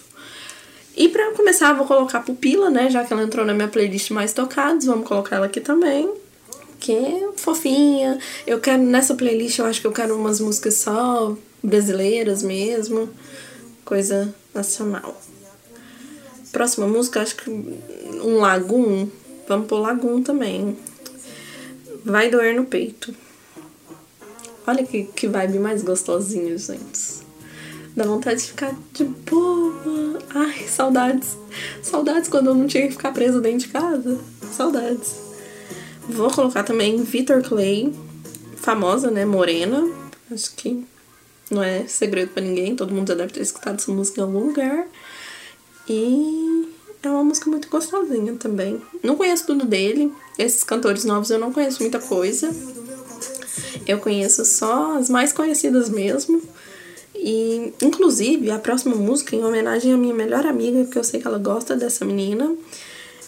E 0.95 1.09
pra 1.09 1.31
começar, 1.31 1.71
eu 1.71 1.75
vou 1.75 1.85
colocar 1.85 2.21
Pupila, 2.21 2.69
né? 2.69 2.89
Já 2.89 3.03
que 3.03 3.11
ela 3.11 3.23
entrou 3.23 3.45
na 3.45 3.53
minha 3.53 3.67
playlist 3.67 4.11
mais 4.11 4.31
tocados, 4.31 4.85
vamos 4.85 5.05
colocar 5.05 5.35
ela 5.35 5.47
aqui 5.47 5.59
também. 5.59 6.09
Que 6.79 6.93
é 6.93 7.29
fofinha. 7.35 8.17
Eu 8.47 8.61
quero, 8.61 8.81
nessa 8.81 9.13
playlist, 9.13 9.59
eu 9.59 9.65
acho 9.65 9.81
que 9.81 9.87
eu 9.87 9.91
quero 9.91 10.15
umas 10.15 10.39
músicas 10.39 10.75
só 10.75 11.35
brasileiras 11.61 12.41
mesmo. 12.41 13.09
Coisa 13.83 14.33
nacional. 14.53 15.21
Próxima 16.53 16.87
música, 16.87 17.21
acho 17.21 17.35
que 17.35 17.49
um 17.49 18.37
Lagum. 18.37 19.09
Vamos 19.49 19.67
pôr 19.67 19.79
Lagum 19.79 20.23
também. 20.23 20.77
Vai 22.05 22.29
doer 22.29 22.55
no 22.55 22.63
peito. 22.63 23.13
Olha 24.67 24.83
que, 24.83 25.03
que 25.03 25.27
vibe 25.27 25.59
mais 25.59 25.83
gostosinha, 25.83 26.57
gente. 26.57 27.25
Dá 27.95 28.03
vontade 28.03 28.41
de 28.41 28.47
ficar 28.47 28.75
de 28.91 29.03
boa. 29.03 30.19
Ai, 30.33 30.67
saudades. 30.67 31.37
Saudades 31.81 32.29
quando 32.29 32.47
eu 32.47 32.55
não 32.55 32.67
tinha 32.67 32.87
que 32.87 32.93
ficar 32.93 33.13
presa 33.13 33.39
dentro 33.39 33.59
de 33.59 33.67
casa. 33.69 34.19
Saudades. 34.51 35.15
Vou 36.09 36.29
colocar 36.29 36.63
também 36.63 37.01
Victor 37.03 37.41
Clay, 37.41 37.93
famosa, 38.57 39.09
né? 39.09 39.23
Morena. 39.23 39.87
Acho 40.31 40.53
que 40.55 40.83
não 41.49 41.63
é 41.63 41.85
segredo 41.87 42.31
para 42.31 42.43
ninguém, 42.43 42.75
todo 42.75 42.93
mundo 42.93 43.07
já 43.07 43.15
deve 43.15 43.33
ter 43.33 43.41
escutado 43.41 43.75
essa 43.75 43.91
música 43.91 44.19
em 44.19 44.23
algum 44.23 44.47
lugar. 44.47 44.87
E 45.87 46.67
é 47.03 47.09
uma 47.09 47.23
música 47.23 47.49
muito 47.49 47.69
gostosinha 47.69 48.33
também. 48.33 48.81
Não 49.03 49.15
conheço 49.15 49.45
tudo 49.45 49.65
dele. 49.65 50.11
Esses 50.37 50.63
cantores 50.63 51.05
novos 51.05 51.29
eu 51.29 51.39
não 51.39 51.53
conheço 51.53 51.81
muita 51.81 51.99
coisa. 51.99 52.49
Eu 53.85 53.99
conheço 53.99 54.43
só 54.45 54.97
as 54.97 55.09
mais 55.09 55.31
conhecidas 55.31 55.89
mesmo. 55.89 56.41
E, 57.13 57.73
inclusive, 57.81 58.51
a 58.51 58.59
próxima 58.59 58.95
música, 58.95 59.35
em 59.35 59.43
homenagem 59.43 59.93
à 59.93 59.97
minha 59.97 60.13
melhor 60.13 60.45
amiga, 60.45 60.83
porque 60.83 60.97
eu 60.97 61.03
sei 61.03 61.21
que 61.21 61.27
ela 61.27 61.37
gosta 61.37 61.75
dessa 61.75 62.03
menina, 62.03 62.55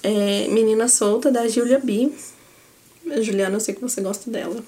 é 0.03 0.47
Menina 0.49 0.87
Solta, 0.87 1.31
da 1.31 1.47
Julia 1.47 1.79
B. 1.79 2.11
Juliana, 3.21 3.55
eu 3.55 3.59
sei 3.59 3.73
que 3.73 3.81
você 3.81 4.01
gosta 4.01 4.29
dela. 4.29 4.63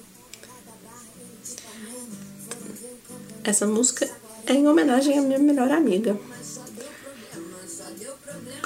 Essa 3.44 3.66
música 3.66 4.08
é 4.46 4.52
em 4.52 4.66
homenagem 4.66 5.18
à 5.18 5.22
minha 5.22 5.38
melhor 5.38 5.70
amiga. 5.70 6.18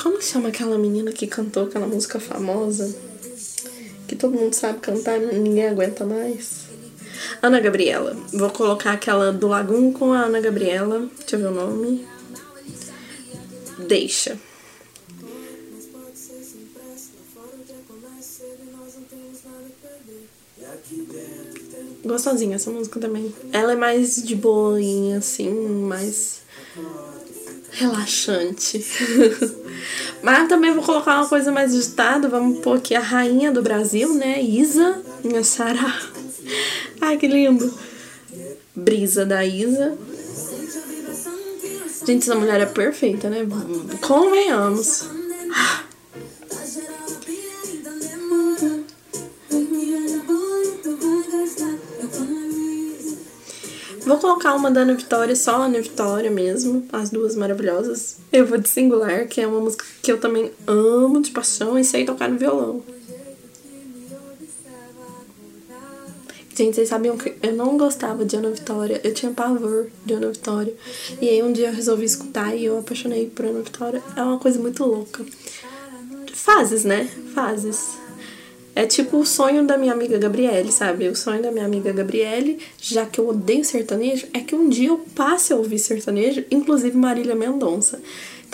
Como 0.02 0.21
chama 0.21 0.49
aquela 0.49 0.76
menina 0.78 1.12
que 1.12 1.26
cantou 1.26 1.64
aquela 1.64 1.87
música 1.87 2.21
famosa? 2.21 2.95
Que 4.07 4.14
todo 4.14 4.37
mundo 4.37 4.54
sabe 4.54 4.81
cantar 4.81 5.21
e 5.21 5.38
ninguém 5.38 5.66
aguenta 5.66 6.04
mais. 6.04 6.63
Ana 7.45 7.61
Gabriela. 7.61 8.17
Vou 8.33 8.49
colocar 8.49 8.93
aquela 8.93 9.31
do 9.31 9.49
Lagum 9.49 9.93
com 9.93 10.15
a 10.15 10.21
Ana 10.21 10.41
Gabriela. 10.41 11.07
Deixa 11.19 11.37
eu 11.37 11.41
ver 11.41 11.47
o 11.49 11.51
nome. 11.51 12.07
Deixa. 13.87 14.39
Gostosinha 22.03 22.57
essa 22.57 22.71
música 22.71 22.99
também. 22.99 23.35
Ela 23.53 23.73
é 23.73 23.77
mais 23.77 24.23
de 24.23 24.35
boinha, 24.35 25.19
assim, 25.19 25.51
mais 25.51 26.41
relaxante. 27.73 28.83
Mas 30.23 30.49
também 30.49 30.73
vou 30.73 30.83
colocar 30.83 31.17
uma 31.17 31.29
coisa 31.29 31.53
mais 31.53 31.75
agitada. 31.75 32.27
Vamos 32.27 32.61
pôr 32.61 32.79
aqui 32.79 32.95
a 32.95 33.01
rainha 33.01 33.53
do 33.53 33.61
Brasil, 33.61 34.15
né? 34.15 34.43
Isa, 34.43 35.03
minha 35.23 35.45
Sarah. 35.45 36.13
Ai, 37.01 37.17
que 37.17 37.27
lindo. 37.27 37.73
Brisa 38.75 39.25
da 39.25 39.45
Isa. 39.45 39.97
Gente, 42.07 42.23
essa 42.23 42.35
mulher 42.35 42.61
é 42.61 42.67
perfeita, 42.67 43.31
né? 43.31 43.47
Convenhamos. 44.01 45.09
Vou 54.07 54.19
colocar 54.19 54.55
uma 54.55 54.71
da 54.71 54.83
Ana 54.83 54.95
Vitória, 54.95 55.35
só 55.35 55.63
a 55.63 55.65
Ana 55.65 55.81
Vitória 55.81 56.31
mesmo, 56.31 56.87
as 56.93 57.09
duas 57.09 57.35
maravilhosas. 57.35 58.19
Eu 58.31 58.47
vou 58.47 58.59
de 58.59 58.69
Singular, 58.69 59.27
que 59.27 59.41
é 59.41 59.47
uma 59.47 59.61
música 59.61 59.85
que 60.03 60.13
eu 60.13 60.21
também 60.21 60.53
amo 60.67 61.23
de 61.23 61.31
paixão 61.31 61.79
e 61.79 61.85
sei 61.85 62.05
tocar 62.05 62.29
no 62.29 62.39
violão. 62.39 62.83
Gente, 66.56 66.76
vocês 66.76 66.88
sabiam 66.88 67.16
que 67.16 67.34
eu 67.42 67.52
não 67.52 67.76
gostava 67.76 68.25
de 68.25 68.37
Ana 68.37 68.50
Vitória, 68.50 69.00
eu 69.02 69.12
tinha 69.12 69.32
pavor 69.32 69.88
de 70.06 70.14
Ana 70.14 70.30
Vitória. 70.30 70.73
E 71.20 71.28
aí 71.28 71.42
um 71.42 71.52
dia 71.52 71.68
eu 71.68 71.75
resolvi 71.75 72.04
escutar 72.04 72.54
e 72.54 72.64
eu 72.64 72.78
apaixonei 72.78 73.26
por 73.26 73.44
Ana 73.44 73.61
Vitória. 73.61 74.00
É 74.16 74.23
uma 74.23 74.38
coisa 74.38 74.61
muito 74.61 74.84
louca. 74.84 75.25
Fases, 76.32 76.84
né? 76.84 77.08
Fases. 77.34 77.99
É 78.76 78.87
tipo 78.87 79.18
o 79.18 79.26
sonho 79.26 79.66
da 79.66 79.76
minha 79.76 79.92
amiga 79.92 80.16
Gabriele, 80.16 80.70
sabe? 80.70 81.08
O 81.08 81.16
sonho 81.16 81.42
da 81.42 81.50
minha 81.50 81.64
amiga 81.64 81.92
Gabriele, 81.92 82.58
já 82.80 83.04
que 83.04 83.20
eu 83.20 83.28
odeio 83.28 83.64
sertanejo, 83.64 84.26
é 84.32 84.40
que 84.40 84.54
um 84.54 84.68
dia 84.68 84.88
eu 84.88 84.99
passe 85.14 85.52
a 85.52 85.56
ouvir 85.56 85.78
sertanejo, 85.78 86.44
inclusive 86.50 86.96
Marília 86.96 87.34
Mendonça. 87.34 88.00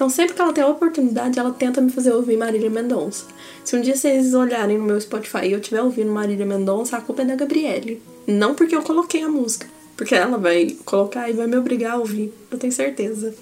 Então, 0.00 0.08
sempre 0.08 0.34
que 0.34 0.40
ela 0.40 0.50
tem 0.50 0.64
a 0.64 0.66
oportunidade, 0.66 1.38
ela 1.38 1.52
tenta 1.52 1.78
me 1.78 1.92
fazer 1.92 2.10
ouvir 2.12 2.34
Marília 2.34 2.70
Mendonça. 2.70 3.26
Se 3.62 3.76
um 3.76 3.82
dia 3.82 3.94
vocês 3.94 4.32
olharem 4.32 4.78
no 4.78 4.84
meu 4.84 4.98
Spotify 4.98 5.44
e 5.44 5.52
eu 5.52 5.58
estiver 5.58 5.82
ouvindo 5.82 6.10
Marília 6.10 6.46
Mendonça, 6.46 6.96
a 6.96 7.02
culpa 7.02 7.20
é 7.20 7.26
da 7.26 7.34
Gabriele. 7.34 8.02
Não 8.26 8.54
porque 8.54 8.74
eu 8.74 8.80
coloquei 8.80 9.22
a 9.22 9.28
música, 9.28 9.66
porque 9.98 10.14
ela 10.14 10.38
vai 10.38 10.74
colocar 10.86 11.28
e 11.28 11.34
vai 11.34 11.46
me 11.46 11.58
obrigar 11.58 11.96
a 11.96 11.98
ouvir, 11.98 12.32
eu 12.50 12.56
tenho 12.56 12.72
certeza. 12.72 13.34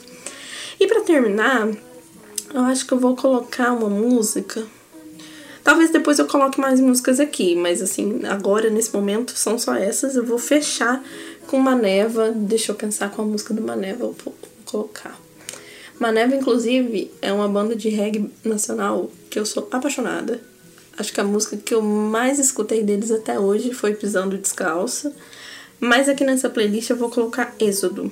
E 0.81 0.87
para 0.89 1.03
terminar, 1.03 1.69
eu 2.53 2.63
acho 2.63 2.85
que 2.85 2.93
eu 2.93 2.99
vou 2.99 3.15
colocar 3.15 3.73
uma 3.73 3.89
música. 3.89 4.67
Talvez 5.63 5.91
depois 5.91 6.19
eu 6.19 6.27
coloque 6.27 6.61
mais 6.61 6.81
músicas 6.81 7.21
aqui, 7.21 7.55
mas 7.55 7.81
assim, 7.81 8.23
agora 8.27 8.69
nesse 8.69 8.93
momento 8.93 9.31
são 9.37 9.61
só 9.61 9.77
essas. 9.77 10.17
Eu 10.17 10.27
vou 10.27 10.39
fechar 10.39 11.05
com 11.47 11.57
Maneva. 11.61 12.33
Deixa 12.35 12.73
eu 12.73 12.75
pensar 12.75 13.13
com 13.13 13.23
a 13.23 13.25
música 13.25 13.55
do 13.55 13.63
Maneva, 13.63 14.03
eu 14.03 14.17
vou 14.25 14.35
colocar. 14.65 15.28
Maneva, 15.99 16.35
inclusive, 16.35 17.11
é 17.21 17.33
uma 17.33 17.49
banda 17.49 17.75
de 17.75 17.89
reggae 17.89 18.31
nacional 18.45 19.11
que 19.29 19.39
eu 19.39 19.45
sou 19.45 19.69
apaixonada. 19.71 20.41
Acho 20.97 21.13
que 21.13 21.21
a 21.21 21.25
música 21.25 21.57
que 21.57 21.75
eu 21.75 21.83
mais 21.83 22.39
escutei 22.39 22.83
deles 22.83 23.11
até 23.11 23.39
hoje 23.39 23.73
foi 23.73 23.95
Pisando 23.95 24.39
Descalça. 24.39 25.13
Mas 25.81 26.09
aqui 26.09 26.25
nessa 26.25 26.51
playlist 26.51 26.91
eu 26.91 26.97
vou 26.97 27.11
colocar 27.11 27.55
Êxodo. 27.59 28.11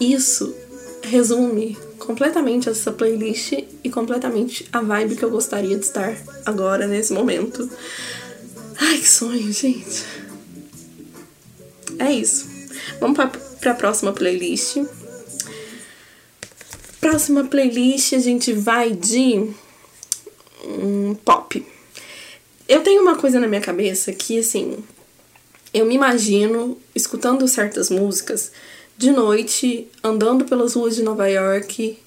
Isso 0.00 0.54
resume 1.02 1.76
completamente 1.98 2.68
essa 2.68 2.90
playlist 2.90 3.52
e 3.84 3.90
completamente 3.90 4.66
a 4.72 4.80
vibe 4.80 5.16
que 5.16 5.24
eu 5.24 5.30
gostaria 5.30 5.76
de 5.76 5.84
estar 5.84 6.16
agora, 6.44 6.86
nesse 6.86 7.12
momento. 7.12 7.68
Ai, 8.80 8.98
que 8.98 9.08
sonho, 9.08 9.52
gente. 9.52 10.04
É 11.98 12.10
isso. 12.10 12.48
Vamos 12.98 13.16
para 13.60 13.70
a 13.70 13.74
próxima 13.74 14.12
playlist. 14.12 14.78
Próxima 17.00 17.44
playlist 17.44 18.12
a 18.12 18.18
gente 18.18 18.52
vai 18.52 18.92
de 18.92 19.50
um 20.64 21.14
pop. 21.14 21.64
Eu 22.68 22.82
tenho 22.82 23.02
uma 23.02 23.16
coisa 23.16 23.40
na 23.40 23.48
minha 23.48 23.60
cabeça 23.60 24.12
que 24.12 24.38
assim, 24.38 24.84
eu 25.72 25.86
me 25.86 25.94
imagino 25.94 26.76
escutando 26.94 27.48
certas 27.48 27.90
músicas 27.90 28.52
de 28.98 29.10
noite, 29.10 29.88
andando 30.04 30.44
pelas 30.44 30.74
ruas 30.74 30.94
de 30.94 31.02
Nova 31.02 31.26
York, 31.26 31.98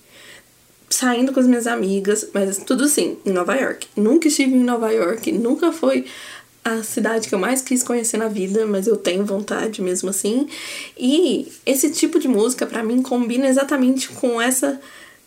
saindo 0.90 1.34
com 1.34 1.40
as 1.40 1.48
minhas 1.48 1.66
amigas, 1.66 2.30
mas 2.32 2.60
tudo 2.60 2.84
assim, 2.84 3.18
em 3.26 3.32
Nova 3.32 3.56
York. 3.56 3.88
Nunca 3.96 4.28
estive 4.28 4.54
em 4.54 4.64
Nova 4.64 4.92
York, 4.92 5.32
nunca 5.32 5.72
foi 5.72 6.06
a 6.64 6.82
cidade 6.82 7.28
que 7.28 7.36
eu 7.36 7.40
mais 7.40 7.62
quis 7.62 7.84
conhecer 7.84 8.18
na 8.18 8.28
vida, 8.28 8.66
mas 8.66 8.88
eu 8.88 8.96
tenho 8.96 9.26
vontade 9.26 9.82
mesmo 9.82 10.10
assim. 10.10 10.48
E 10.98 11.52
esse 11.66 11.92
tipo 11.92 12.20
de 12.20 12.28
música 12.28 12.66
para 12.66 12.84
mim 12.84 13.02
combina 13.02 13.48
exatamente 13.48 14.10
com 14.10 14.42
essa 14.42 14.80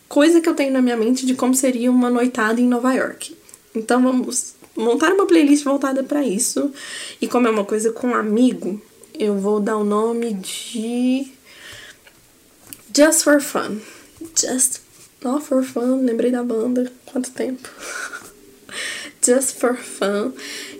coisa 0.09 0.41
que 0.41 0.49
eu 0.49 0.55
tenho 0.55 0.73
na 0.73 0.81
minha 0.81 0.97
mente 0.97 1.27
de 1.27 1.35
como 1.35 1.55
seria 1.55 1.91
uma 1.91 2.09
noitada 2.09 2.61
em 2.61 2.67
Nova 2.67 2.93
York. 2.95 3.37
Então 3.75 4.03
vamos 4.03 4.55
montar 4.75 5.13
uma 5.13 5.27
playlist 5.27 5.65
voltada 5.65 6.03
para 6.03 6.25
isso. 6.25 6.73
E 7.21 7.29
como 7.29 7.47
é 7.47 7.51
uma 7.51 7.65
coisa 7.65 7.93
com 7.93 8.09
um 8.09 8.15
amigo, 8.15 8.81
eu 9.19 9.39
vou 9.39 9.61
dar 9.61 9.77
o 9.77 9.85
nome 9.85 10.35
de 10.35 11.27
Just 12.95 13.23
for 13.23 13.41
Fun. 13.41 13.79
Just 14.35 14.81
not 15.23 15.45
for 15.45 15.63
fun, 15.63 16.05
lembrei 16.05 16.31
da 16.31 16.43
banda. 16.43 16.91
Quanto 17.05 17.31
tempo? 17.31 17.69
Just 19.23 19.59
for 19.59 19.77
Fun. 19.77 20.33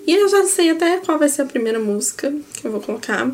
E 0.07 0.15
eu 0.15 0.29
já 0.29 0.45
sei 0.45 0.71
até 0.71 0.99
qual 0.99 1.19
vai 1.19 1.29
ser 1.29 1.43
a 1.43 1.47
primeira 1.47 1.81
música 1.81 2.33
que 2.55 2.67
eu 2.67 2.71
vou 2.71 2.81
colocar. 2.81 3.31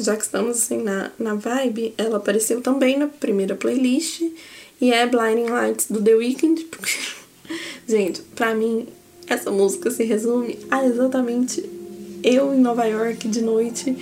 Já 0.00 0.16
que 0.16 0.22
estamos 0.24 0.58
assim 0.58 0.82
na, 0.82 1.12
na 1.18 1.34
vibe, 1.34 1.94
ela 1.96 2.16
apareceu 2.16 2.60
também 2.60 2.98
na 2.98 3.06
primeira 3.06 3.54
playlist. 3.54 4.22
E 4.80 4.92
é 4.92 5.06
Blinding 5.06 5.48
Lights 5.48 5.86
do 5.88 6.02
The 6.02 6.14
Weeknd. 6.14 6.66
Gente, 7.86 8.22
pra 8.34 8.54
mim, 8.54 8.88
essa 9.28 9.50
música 9.50 9.90
se 9.90 10.02
resume 10.02 10.58
a 10.70 10.84
exatamente 10.84 11.64
eu 12.24 12.52
em 12.54 12.58
Nova 12.58 12.84
York 12.86 13.28
de 13.28 13.42
noite, 13.42 13.96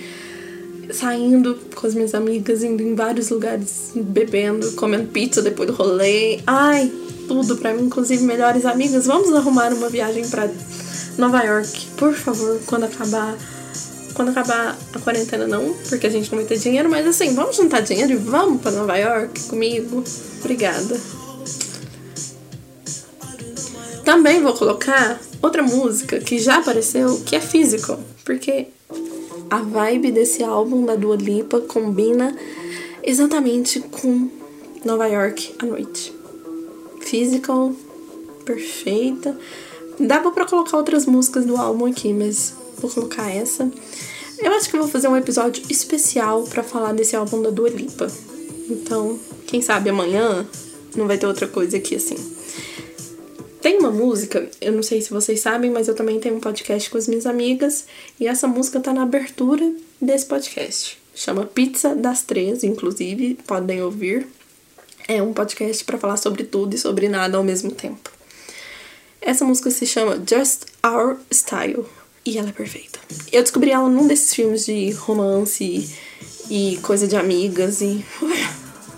saindo 0.91 1.59
com 1.75 1.85
as 1.85 1.93
minhas 1.93 2.15
amigas, 2.15 2.63
indo 2.63 2.81
em 2.81 2.95
vários 2.95 3.29
lugares, 3.29 3.91
bebendo, 3.93 4.71
comendo 4.71 5.09
pizza 5.09 5.41
depois 5.41 5.67
do 5.67 5.75
rolê. 5.75 6.39
Ai, 6.47 6.91
tudo 7.27 7.57
pra 7.57 7.73
mim, 7.73 7.83
inclusive 7.83 8.23
melhores 8.23 8.65
amigas. 8.65 9.05
Vamos 9.05 9.33
arrumar 9.33 9.73
uma 9.73 9.89
viagem 9.89 10.27
pra 10.27 10.49
Nova 11.17 11.43
York, 11.43 11.87
por 11.97 12.13
favor, 12.13 12.59
quando 12.65 12.85
acabar. 12.85 13.35
Quando 14.13 14.29
acabar 14.29 14.77
a 14.93 14.99
quarentena, 14.99 15.47
não, 15.47 15.73
porque 15.89 16.05
a 16.05 16.09
gente 16.09 16.31
não 16.31 16.37
vai 16.37 16.47
ter 16.47 16.59
dinheiro, 16.59 16.87
mas 16.87 17.07
assim, 17.07 17.33
vamos 17.33 17.55
juntar 17.55 17.79
dinheiro 17.79 18.13
e 18.13 18.15
vamos 18.15 18.61
pra 18.61 18.69
Nova 18.69 18.95
York 18.95 19.49
comigo. 19.49 20.03
Obrigada. 20.39 21.01
Também 24.05 24.41
vou 24.41 24.53
colocar 24.53 25.19
outra 25.41 25.63
música 25.63 26.19
que 26.19 26.37
já 26.37 26.57
apareceu, 26.57 27.21
que 27.25 27.35
é 27.35 27.39
Physical, 27.39 27.99
porque 28.23 28.67
a 29.49 29.57
vibe 29.57 30.11
desse 30.11 30.43
álbum 30.43 30.85
da 30.85 30.95
Dua 30.95 31.15
Lipa 31.15 31.61
combina 31.61 32.35
exatamente 33.03 33.79
com 33.79 34.29
Nova 34.85 35.07
York 35.07 35.55
à 35.59 35.65
noite. 35.65 36.13
Physical, 37.01 37.73
perfeita. 38.45 39.37
Dava 39.99 40.31
para 40.31 40.45
colocar 40.45 40.77
outras 40.77 41.05
músicas 41.05 41.45
do 41.45 41.55
álbum 41.55 41.85
aqui, 41.85 42.13
mas 42.13 42.53
vou 42.79 42.89
colocar 42.89 43.29
essa. 43.29 43.69
Eu 44.39 44.51
acho 44.53 44.69
que 44.69 44.75
eu 44.75 44.81
vou 44.81 44.89
fazer 44.89 45.07
um 45.07 45.15
episódio 45.15 45.63
especial 45.69 46.43
para 46.43 46.63
falar 46.63 46.93
desse 46.93 47.15
álbum 47.15 47.41
da 47.41 47.49
Dua 47.49 47.69
Lipa. 47.69 48.07
Então, 48.69 49.19
quem 49.45 49.61
sabe 49.61 49.89
amanhã 49.89 50.45
não 50.95 51.07
vai 51.07 51.17
ter 51.17 51.27
outra 51.27 51.47
coisa 51.47 51.77
aqui 51.77 51.95
assim. 51.95 52.15
Tem 53.61 53.77
uma 53.77 53.91
música, 53.91 54.49
eu 54.59 54.73
não 54.73 54.83
sei 54.83 55.01
se 55.01 55.09
vocês 55.09 55.39
sabem, 55.39 55.71
mas 55.71 55.87
eu 55.87 55.95
também 55.95 56.19
tenho 56.19 56.35
um 56.35 56.39
podcast 56.39 56.89
com 56.89 56.97
as 56.97 57.07
minhas 57.07 57.25
amigas 57.25 57.85
e 58.19 58.27
essa 58.27 58.45
música 58.45 58.79
tá 58.79 58.93
na 58.93 59.03
abertura 59.03 59.73
desse 60.01 60.25
podcast. 60.25 60.99
Chama 61.15 61.45
Pizza 61.45 61.95
das 61.95 62.23
Três, 62.23 62.63
inclusive, 62.63 63.37
podem 63.47 63.81
ouvir. 63.81 64.27
É 65.07 65.21
um 65.21 65.31
podcast 65.31 65.83
para 65.85 65.97
falar 65.97 66.17
sobre 66.17 66.43
tudo 66.43 66.75
e 66.75 66.77
sobre 66.77 67.07
nada 67.07 67.37
ao 67.37 67.43
mesmo 67.43 67.71
tempo. 67.71 68.11
Essa 69.25 69.45
música 69.45 69.71
se 69.71 69.85
chama 69.85 70.17
Just 70.17 70.65
Our 70.85 71.17
Style 71.31 71.85
e 72.25 72.37
ela 72.37 72.49
é 72.49 72.51
perfeita. 72.51 72.99
Eu 73.31 73.41
descobri 73.41 73.71
ela 73.71 73.87
num 73.87 74.05
desses 74.05 74.33
filmes 74.33 74.65
de 74.65 74.91
romance 74.91 75.89
e, 76.49 76.77
coisa 76.81 77.07
de 77.07 77.15
amigas 77.15 77.81
e. 77.81 78.05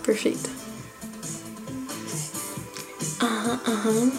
perfeita. 0.01 0.50
Aham, 3.22 3.62
aham. 3.67 4.12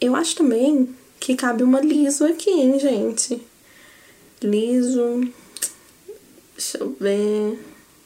Eu 0.00 0.16
acho 0.16 0.36
também 0.36 0.94
que 1.20 1.36
cabe 1.36 1.62
uma 1.62 1.80
liso 1.80 2.24
aqui, 2.24 2.50
hein, 2.50 2.78
gente? 2.78 3.42
Liso. 4.42 5.28
Deixa 6.56 6.78
eu 6.78 6.96
ver. 6.98 7.62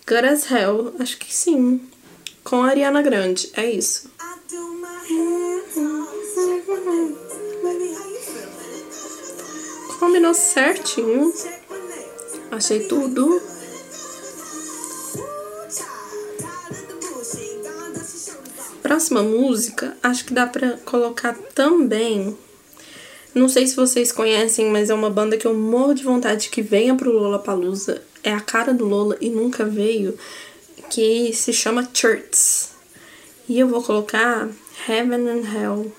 Good 0.08 0.26
as 0.26 0.50
Hell. 0.50 0.92
Acho 0.98 1.16
que 1.18 1.32
sim. 1.32 1.80
Com 2.48 2.62
a 2.62 2.68
Ariana 2.68 3.02
Grande. 3.02 3.50
É 3.52 3.70
isso. 3.70 4.10
Combinou 9.98 10.32
certinho. 10.32 11.30
Achei 12.50 12.88
tudo. 12.88 13.42
próxima 18.80 19.22
música, 19.22 19.94
acho 20.02 20.24
que 20.24 20.32
dá 20.32 20.46
pra 20.46 20.78
colocar 20.78 21.36
também. 21.54 22.36
Não 23.34 23.46
sei 23.46 23.66
se 23.66 23.76
vocês 23.76 24.10
conhecem, 24.10 24.70
mas 24.70 24.88
é 24.88 24.94
uma 24.94 25.10
banda 25.10 25.36
que 25.36 25.46
eu 25.46 25.52
morro 25.52 25.92
de 25.92 26.02
vontade 26.02 26.48
que 26.48 26.62
venha 26.62 26.94
pro 26.94 27.12
Lollapalooza. 27.12 28.02
É 28.24 28.32
a 28.32 28.40
cara 28.40 28.72
do 28.72 28.86
Lola 28.86 29.16
e 29.20 29.28
nunca 29.28 29.64
veio, 29.64 30.18
que 30.90 31.32
se 31.32 31.52
chama 31.52 31.88
Church. 31.92 32.68
E 33.48 33.58
eu 33.58 33.68
vou 33.68 33.82
colocar 33.82 34.48
Heaven 34.88 35.28
and 35.28 35.54
Hell. 35.54 35.92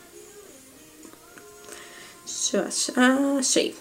Deixa 2.26 2.58
eu 2.58 2.63
achar. 2.63 3.38
Achei. 3.38 3.76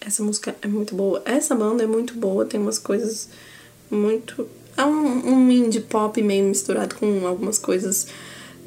Essa 0.00 0.22
música 0.22 0.54
é 0.60 0.66
muito 0.66 0.94
boa. 0.94 1.22
Essa 1.24 1.54
banda 1.54 1.82
é 1.82 1.86
muito 1.86 2.14
boa, 2.14 2.44
tem 2.44 2.60
umas 2.60 2.78
coisas 2.78 3.28
muito. 3.90 4.48
É 4.76 4.84
um, 4.84 5.34
um 5.34 5.50
indie 5.50 5.80
pop 5.80 6.20
meio 6.22 6.44
misturado 6.44 6.94
com 6.96 7.26
algumas 7.26 7.58
coisas 7.58 8.06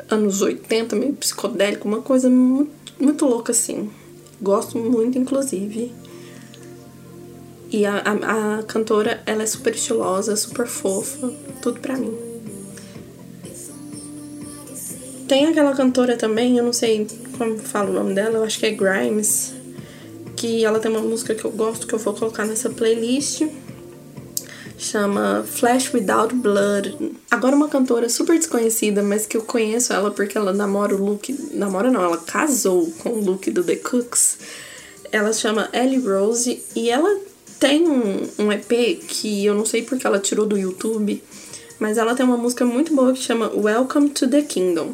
anos 0.09 0.41
80, 0.41 0.95
meio 0.95 1.13
psicodélico, 1.13 1.87
uma 1.87 2.01
coisa 2.01 2.29
muito, 2.29 2.71
muito 2.99 3.25
louca 3.25 3.51
assim. 3.51 3.89
Gosto 4.41 4.77
muito, 4.77 5.17
inclusive. 5.17 5.93
E 7.69 7.85
a, 7.85 7.97
a, 7.97 8.59
a, 8.59 8.63
cantora, 8.63 9.21
ela 9.25 9.43
é 9.43 9.45
super 9.45 9.75
estilosa, 9.75 10.35
super 10.35 10.67
fofa, 10.67 11.31
tudo 11.61 11.79
pra 11.79 11.97
mim. 11.97 12.15
Tem 15.27 15.45
aquela 15.47 15.75
cantora 15.75 16.15
também, 16.15 16.57
eu 16.57 16.63
não 16.63 16.71
sei 16.71 17.05
como 17.37 17.57
fala 17.59 17.89
o 17.89 17.93
nome 17.93 18.13
dela, 18.13 18.37
eu 18.37 18.43
acho 18.43 18.59
que 18.59 18.65
é 18.65 18.71
Grimes, 18.71 19.53
que 20.35 20.63
ela 20.63 20.79
tem 20.79 20.89
uma 20.89 21.01
música 21.01 21.35
que 21.35 21.43
eu 21.43 21.51
gosto, 21.51 21.85
que 21.85 21.93
eu 21.93 21.99
vou 21.99 22.13
colocar 22.13 22.45
nessa 22.45 22.69
playlist 22.69 23.43
chama 24.77 25.43
Flash 25.45 25.91
Without 25.93 26.33
Blood. 26.35 27.15
Agora 27.31 27.55
uma 27.55 27.67
cantora 27.67 28.07
super 28.09 28.37
desconhecida, 28.37 29.01
mas 29.01 29.25
que 29.25 29.35
eu 29.35 29.41
conheço 29.41 29.91
ela 29.91 30.11
porque 30.11 30.37
ela 30.37 30.53
namora 30.53 30.95
o 30.95 31.03
Luke, 31.03 31.35
namora 31.51 31.89
não, 31.89 32.03
ela 32.03 32.17
casou 32.17 32.91
com 32.99 33.09
o 33.09 33.19
Luke 33.19 33.49
do 33.49 33.63
The 33.63 33.77
Cooks. 33.77 34.37
Ela 35.11 35.33
chama 35.33 35.69
Ellie 35.73 35.99
Rose 35.99 36.63
e 36.75 36.89
ela 36.89 37.19
tem 37.59 37.87
um, 37.87 38.27
um 38.39 38.51
EP 38.51 38.99
que 39.07 39.45
eu 39.45 39.53
não 39.53 39.65
sei 39.65 39.81
porque 39.81 40.05
ela 40.05 40.19
tirou 40.19 40.45
do 40.45 40.57
YouTube, 40.57 41.23
mas 41.79 41.97
ela 41.97 42.15
tem 42.15 42.25
uma 42.25 42.37
música 42.37 42.65
muito 42.65 42.93
boa 42.93 43.13
que 43.13 43.21
chama 43.21 43.51
Welcome 43.53 44.09
to 44.09 44.27
the 44.27 44.41
Kingdom. 44.41 44.93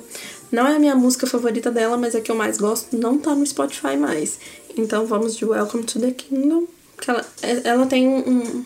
Não 0.52 0.68
é 0.68 0.76
a 0.76 0.80
minha 0.80 0.96
música 0.96 1.26
favorita 1.26 1.72
dela, 1.72 1.98
mas 1.98 2.16
é 2.16 2.22
que 2.22 2.32
eu 2.32 2.36
mais 2.36 2.58
gosto, 2.58 2.96
não 2.96 3.18
tá 3.18 3.34
no 3.34 3.46
Spotify 3.46 3.98
mais. 3.98 4.38
Então 4.78 5.06
vamos 5.06 5.36
de 5.36 5.46
Welcome 5.46 5.84
to 5.84 6.00
the 6.00 6.12
Kingdom. 6.12 6.66
Que 7.00 7.10
ela, 7.10 7.26
ela 7.64 7.86
tem 7.86 8.08
um, 8.08 8.64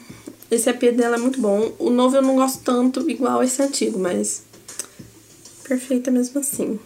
esse 0.50 0.70
EP 0.70 0.96
dela 0.96 1.16
é 1.16 1.20
muito 1.20 1.42
bom. 1.42 1.74
O 1.78 1.90
novo 1.90 2.16
eu 2.16 2.22
não 2.22 2.36
gosto 2.36 2.64
tanto, 2.64 3.10
igual 3.10 3.44
esse 3.44 3.62
antigo, 3.62 4.00
mas. 4.00 4.44
Perfeita 5.68 6.10
mesmo 6.10 6.40
assim. 6.40 6.80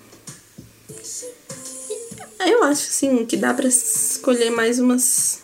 Eu 2.44 2.64
acho, 2.64 2.82
sim, 2.92 3.24
que 3.26 3.38
dá 3.38 3.54
pra 3.54 3.68
escolher 3.68 4.50
mais 4.50 4.80
umas 4.80 5.41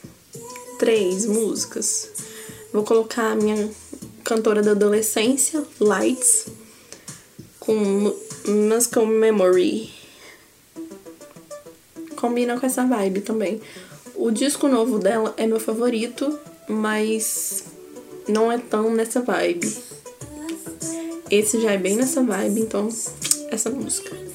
três 0.78 1.26
músicas. 1.26 2.10
Vou 2.72 2.84
colocar 2.84 3.32
a 3.32 3.36
minha 3.36 3.70
cantora 4.24 4.62
da 4.62 4.72
adolescência, 4.72 5.64
Lights, 5.80 6.48
com 7.60 8.14
Muscle 8.48 9.06
Memory. 9.06 9.90
Combina 12.16 12.60
com 12.60 12.66
essa 12.66 12.86
vibe 12.86 13.22
também. 13.22 13.62
O 14.16 14.32
disco 14.32 14.68
novo 14.68 15.00
dela 15.00 15.34
é 15.38 15.46
meu 15.46 15.60
favorito, 15.60 16.38
mas 16.68 17.64
não 18.28 18.52
é 18.52 18.58
tão 18.58 18.94
nessa 18.94 19.22
vibe. 19.22 19.72
Esse 21.30 21.62
já 21.62 21.72
é 21.72 21.78
bem 21.78 21.96
nessa 21.96 22.24
vibe, 22.24 22.62
então 22.62 22.90
essa 23.50 23.70
música. 23.70 24.27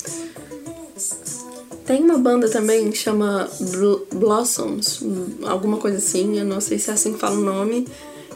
Tem 1.93 2.03
uma 2.03 2.17
banda 2.17 2.49
também 2.49 2.91
que 2.91 2.97
chama 2.97 3.51
Blossoms, 4.15 5.03
alguma 5.43 5.77
coisa 5.77 5.99
assim, 5.99 6.39
eu 6.39 6.45
não 6.47 6.59
sei 6.59 6.79
se 6.79 6.89
é 6.89 6.95
assim 6.95 7.13
que 7.13 7.19
fala 7.19 7.37
o 7.37 7.43
nome, 7.43 7.87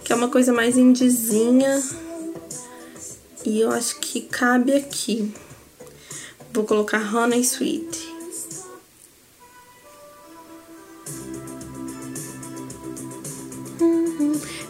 que 0.04 0.12
é 0.12 0.14
uma 0.14 0.28
coisa 0.28 0.52
mais 0.52 0.76
indizinha. 0.76 1.82
E 3.46 3.58
eu 3.58 3.70
acho 3.70 3.98
que 3.98 4.20
cabe 4.20 4.74
aqui. 4.74 5.32
Vou 6.52 6.64
colocar 6.64 6.98
Honey 6.98 7.40
Sweet. 7.40 8.14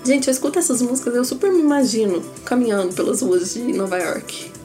Gente, 0.04 0.28
eu 0.28 0.32
escuto 0.32 0.60
essas 0.60 0.80
músicas 0.80 1.12
eu 1.12 1.24
super 1.24 1.50
me 1.50 1.58
imagino 1.58 2.22
caminhando 2.44 2.94
pelas 2.94 3.20
ruas 3.20 3.52
de 3.52 3.62
Nova 3.72 3.98
York. 3.98 4.55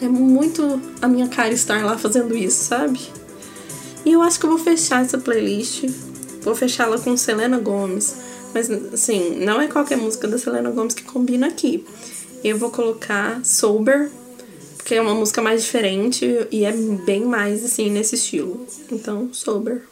É 0.00 0.08
muito 0.08 0.80
a 1.02 1.06
minha 1.06 1.28
cara 1.28 1.52
estar 1.52 1.84
lá 1.84 1.98
fazendo 1.98 2.34
isso, 2.36 2.64
sabe? 2.64 3.00
E 4.04 4.12
eu 4.12 4.22
acho 4.22 4.40
que 4.40 4.46
eu 4.46 4.50
vou 4.50 4.58
fechar 4.58 5.02
essa 5.02 5.18
playlist. 5.18 5.84
Vou 6.40 6.54
fechá-la 6.54 6.98
com 6.98 7.14
Selena 7.16 7.58
Gomes. 7.58 8.16
Mas, 8.54 8.70
assim, 8.70 9.44
não 9.44 9.60
é 9.60 9.68
qualquer 9.68 9.98
música 9.98 10.26
da 10.26 10.38
Selena 10.38 10.70
Gomes 10.70 10.94
que 10.94 11.02
combina 11.02 11.48
aqui. 11.48 11.84
Eu 12.42 12.56
vou 12.56 12.70
colocar 12.70 13.44
Sober, 13.44 14.10
porque 14.76 14.94
é 14.94 15.00
uma 15.02 15.14
música 15.14 15.42
mais 15.42 15.62
diferente 15.62 16.26
e 16.50 16.64
é 16.64 16.72
bem 16.72 17.24
mais, 17.24 17.62
assim, 17.62 17.90
nesse 17.90 18.14
estilo. 18.14 18.66
Então, 18.90 19.28
Sober. 19.32 19.82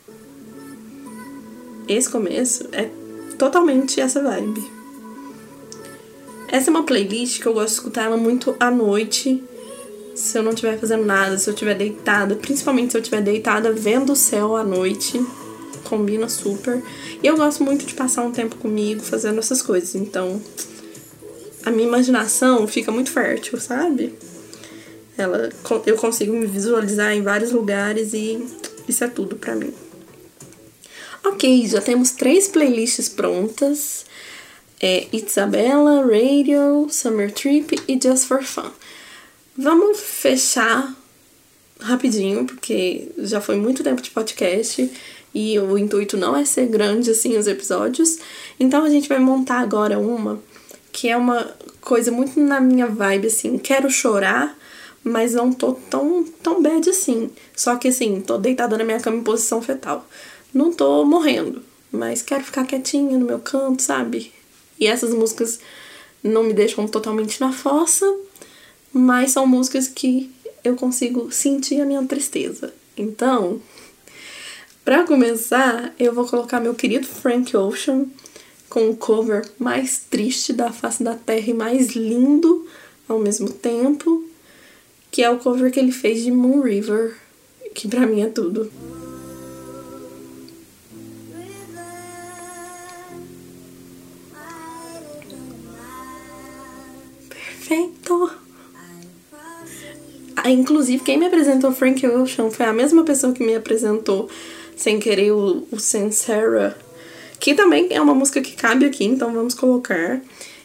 Esse 1.87 2.09
começo 2.09 2.66
é 2.73 2.88
totalmente 3.37 4.01
essa 4.01 4.23
vibe. 4.23 4.79
Essa 6.49 6.71
é 6.71 6.73
uma 6.73 6.83
playlist 6.83 7.42
que 7.42 7.47
eu 7.47 7.53
gosto 7.53 7.68
de 7.68 7.75
escutar 7.75 8.05
ela 8.05 8.16
muito 8.16 8.57
à 8.59 8.71
noite, 8.71 9.44
se 10.18 10.37
eu 10.37 10.42
não 10.42 10.50
estiver 10.50 10.78
fazendo 10.78 11.04
nada, 11.04 11.38
se 11.38 11.48
eu 11.48 11.54
estiver 11.54 11.74
deitada, 11.74 12.35
principalmente 12.35 12.90
se 12.90 12.96
eu 12.96 13.00
estiver 13.00 13.22
deitada 13.22 13.72
vendo 13.72 14.12
o 14.12 14.16
céu 14.16 14.57
à 14.57 14.64
noite, 14.64 15.24
combina 15.85 16.28
super. 16.28 16.83
E 17.22 17.26
eu 17.26 17.37
gosto 17.37 17.62
muito 17.62 17.87
de 17.87 17.94
passar 17.94 18.24
um 18.24 18.33
tempo 18.33 18.57
comigo 18.57 19.00
fazendo 19.00 19.38
essas 19.38 19.62
coisas, 19.62 19.94
então 19.94 20.42
a 21.64 21.70
minha 21.70 21.87
imaginação 21.87 22.66
fica 22.66 22.90
muito 22.90 23.11
fértil, 23.11 23.61
sabe? 23.61 24.14
Ela, 25.16 25.50
eu 25.87 25.96
consigo 25.96 26.33
me 26.33 26.46
visualizar 26.46 27.12
em 27.12 27.22
vários 27.22 27.52
lugares 27.52 28.12
e 28.12 28.44
isso 28.88 29.04
é 29.04 29.09
tudo 29.09 29.37
pra 29.37 29.54
mim. 29.54 29.72
Ok, 31.24 31.66
já 31.66 31.81
temos 31.81 32.12
três 32.12 32.48
playlists 32.48 33.09
prontas. 33.09 34.04
É 34.81 35.07
Isabella, 35.12 36.02
Radio, 36.02 36.87
Summer 36.88 37.33
Trip 37.33 37.76
e 37.88 37.98
Just 38.00 38.26
for 38.26 38.42
Fun. 38.42 38.70
Vamos 39.61 39.99
fechar 39.99 40.94
rapidinho, 41.81 42.44
porque 42.44 43.09
já 43.18 43.40
foi 43.40 43.57
muito 43.57 43.83
tempo 43.83 44.01
de 44.01 44.09
podcast 44.09 44.88
e 45.35 45.59
o 45.59 45.77
intuito 45.77 46.16
não 46.16 46.37
é 46.37 46.44
ser 46.44 46.66
grande 46.66 47.11
assim 47.11 47.37
os 47.37 47.49
episódios. 47.49 48.18
Então 48.61 48.85
a 48.85 48.88
gente 48.88 49.09
vai 49.09 49.18
montar 49.18 49.59
agora 49.59 49.99
uma 49.99 50.40
que 50.92 51.09
é 51.09 51.16
uma 51.16 51.53
coisa 51.81 52.12
muito 52.12 52.38
na 52.38 52.61
minha 52.61 52.87
vibe 52.87 53.27
assim, 53.27 53.59
quero 53.59 53.90
chorar, 53.90 54.57
mas 55.03 55.35
não 55.35 55.53
tô 55.53 55.73
tão 55.73 56.25
tão 56.40 56.62
bad 56.62 56.88
assim. 56.88 57.29
Só 57.57 57.75
que 57.75 57.88
assim, 57.88 58.21
tô 58.21 58.38
deitada 58.38 58.79
na 58.79 58.85
minha 58.85 59.01
cama 59.01 59.16
em 59.16 59.25
posição 59.25 59.61
fetal. 59.61 60.09
Não 60.55 60.73
tô 60.73 61.05
morrendo, 61.05 61.64
mas 61.90 62.23
quero 62.23 62.44
ficar 62.44 62.64
quietinha 62.64 63.18
no 63.18 63.27
meu 63.27 63.40
canto, 63.40 63.83
sabe? 63.83 64.33
E 64.79 64.87
essas 64.87 65.12
músicas 65.12 65.59
não 66.23 66.44
me 66.44 66.53
deixam 66.53 66.87
totalmente 66.87 67.40
na 67.40 67.53
fossa, 67.53 68.07
mas 68.92 69.33
são 69.33 69.46
músicas 69.46 69.88
que 69.88 70.31
eu 70.64 70.77
consigo 70.77 71.31
sentir 71.31 71.81
a 71.81 71.87
minha 71.87 72.05
tristeza. 72.05 72.72
Então, 72.96 73.61
para 74.85 75.05
começar, 75.05 75.94
eu 75.98 76.12
vou 76.12 76.27
colocar 76.27 76.61
meu 76.61 76.74
querido 76.74 77.07
Frank 77.07 77.57
Ocean 77.57 78.07
com 78.68 78.90
o 78.90 78.96
cover 78.96 79.48
mais 79.59 79.98
triste 80.11 80.53
da 80.53 80.72
face 80.72 81.03
da 81.03 81.14
Terra 81.14 81.51
e 81.51 81.55
mais 81.55 81.90
lindo 81.90 82.66
ao 83.09 83.18
mesmo 83.18 83.51
tempo, 83.51 84.24
que 85.11 85.22
é 85.22 85.31
o 85.31 85.38
cover 85.38 85.72
que 85.72 85.81
ele 85.81 85.92
fez 85.92 86.22
de 86.22 86.31
Moon 86.31 86.61
River, 86.61 87.16
que 87.74 87.88
para 87.88 88.07
mim 88.07 88.22
é 88.22 88.29
tudo. 88.29 88.70
Inclusive, 100.50 101.02
quem 101.02 101.18
me 101.18 101.26
apresentou 101.26 101.72
Frank 101.72 102.06
Ocean 102.06 102.50
foi 102.50 102.66
a 102.66 102.72
mesma 102.72 103.04
pessoa 103.04 103.32
que 103.32 103.44
me 103.44 103.54
apresentou 103.54 104.28
sem 104.76 104.98
querer 105.00 105.32
o, 105.32 105.66
o 105.70 105.78
Sincera, 105.78 106.76
que 107.40 107.54
também 107.54 107.88
é 107.90 108.00
uma 108.00 108.14
música 108.14 108.40
que 108.40 108.54
cabe 108.54 108.87
aqui, 108.87 109.04
então 109.04 109.32
vamos 109.32 109.54
colocar. 109.54 110.20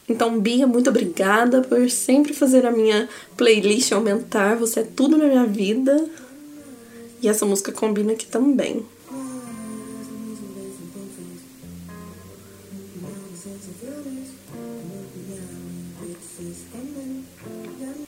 Então, 0.08 0.40
Bia, 0.40 0.68
muito 0.68 0.90
obrigada 0.90 1.62
por 1.62 1.90
sempre 1.90 2.34
fazer 2.34 2.66
a 2.66 2.72
minha 2.72 3.08
playlist 3.38 3.92
aumentar. 3.92 4.56
Você 4.58 4.82
é 4.82 4.84
tudo 4.84 5.18
na 5.18 5.26
minha 5.26 5.46
vida. 5.46 6.06
E 7.22 7.30
essa 7.30 7.46
música 7.46 7.72
combina 7.72 8.12
aqui 8.12 8.26
também. 8.26 8.86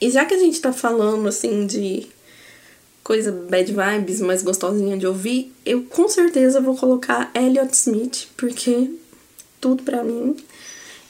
E 0.06 0.12
já 0.12 0.24
que 0.24 0.36
a 0.36 0.38
gente 0.38 0.62
tá 0.62 0.72
falando 0.72 1.28
assim 1.28 1.66
de 1.66 2.06
coisa 3.04 3.32
bad 3.32 3.74
vibes, 3.74 4.22
mais 4.22 4.44
gostosinha 4.44 4.96
de 4.96 5.08
ouvir, 5.08 5.52
eu 5.66 5.82
com 5.82 6.08
certeza 6.08 6.62
vou 6.62 6.78
colocar 6.78 7.32
Elliot 7.34 7.74
Smith, 7.74 8.28
porque 8.38 8.92
tudo 9.60 9.82
pra 9.82 10.04
mim. 10.04 10.38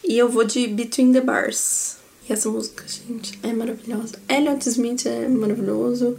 E 0.01 0.17
eu 0.17 0.29
vou 0.29 0.45
de 0.45 0.65
Between 0.67 1.11
the 1.11 1.19
Bars. 1.19 1.97
E 2.29 2.31
essa 2.31 2.49
música, 2.49 2.85
gente, 2.87 3.37
é 3.43 3.51
maravilhosa. 3.51 4.17
Elliot 4.29 4.65
Smith 4.69 5.05
é 5.05 5.27
maravilhoso. 5.27 6.17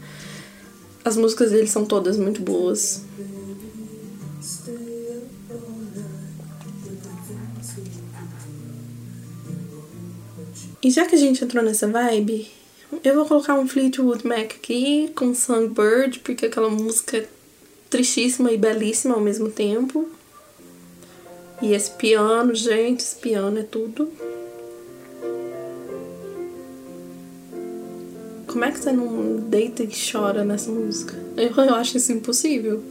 As 1.02 1.16
músicas 1.16 1.52
dele 1.52 1.68
são 1.68 1.86
todas 1.86 2.18
muito 2.18 2.42
boas. 2.42 3.00
E 10.82 10.90
já 10.90 11.06
que 11.06 11.14
a 11.14 11.18
gente 11.18 11.42
entrou 11.42 11.64
nessa 11.64 11.88
vibe, 11.88 12.46
eu 13.04 13.14
vou 13.14 13.26
colocar 13.26 13.54
um 13.54 13.66
Fleetwood 13.66 14.26
Mac 14.26 14.52
aqui 14.56 15.10
com 15.14 15.34
Songbird, 15.34 16.20
porque 16.20 16.46
aquela 16.46 16.70
música 16.70 17.18
é 17.18 17.28
tristíssima 17.88 18.52
e 18.52 18.56
belíssima 18.56 19.14
ao 19.14 19.20
mesmo 19.20 19.50
tempo. 19.50 20.08
E 21.62 21.72
esse 21.72 21.90
piano, 21.92 22.54
gente, 22.54 23.00
esse 23.00 23.16
piano 23.16 23.58
é 23.58 23.62
tudo. 23.62 24.10
Como 28.46 28.64
é 28.64 28.70
que 28.70 28.78
você 28.78 28.92
não 28.92 29.36
deita 29.36 29.82
e 29.82 29.88
chora 29.88 30.44
nessa 30.44 30.70
música? 30.70 31.14
Eu, 31.36 31.48
eu 31.64 31.74
acho 31.74 31.96
isso 31.96 32.12
impossível. 32.12 32.82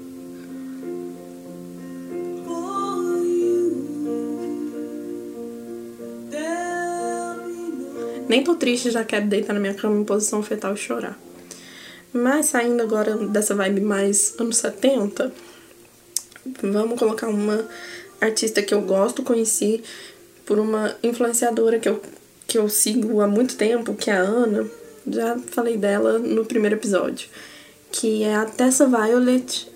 Nem 8.28 8.44
tô 8.44 8.56
triste, 8.56 8.90
já 8.90 9.04
quero 9.04 9.28
deitar 9.28 9.54
na 9.54 9.60
minha 9.60 9.74
cama 9.74 10.00
em 10.00 10.04
posição 10.04 10.42
fetal 10.42 10.74
e 10.74 10.78
chorar. 10.78 11.18
Mas 12.12 12.48
saindo 12.48 12.82
agora 12.82 13.16
dessa 13.28 13.54
vibe 13.54 13.82
mais 13.82 14.36
anos 14.40 14.58
70, 14.58 15.32
vamos 16.62 16.98
colocar 16.98 17.28
uma 17.28 17.68
artista 18.20 18.62
que 18.62 18.74
eu 18.74 18.82
gosto, 18.82 19.22
conheci 19.22 19.84
por 20.46 20.60
uma 20.60 20.96
influenciadora 21.04 21.80
que 21.80 21.90
eu, 21.90 22.02
que 22.48 22.58
eu 22.58 22.70
sigo 22.70 23.22
há 23.22 23.28
muito 23.28 23.56
tempo, 23.56 23.94
que 23.94 24.10
é 24.10 24.14
a 24.14 24.22
Ana. 24.22 24.66
Já 25.08 25.38
falei 25.52 25.78
dela 25.78 26.18
no 26.18 26.46
primeiro 26.46 26.76
episódio. 26.76 27.30
Que 27.92 28.24
é 28.24 28.34
a 28.34 28.46
Tessa 28.46 28.88
Violet 28.88 29.72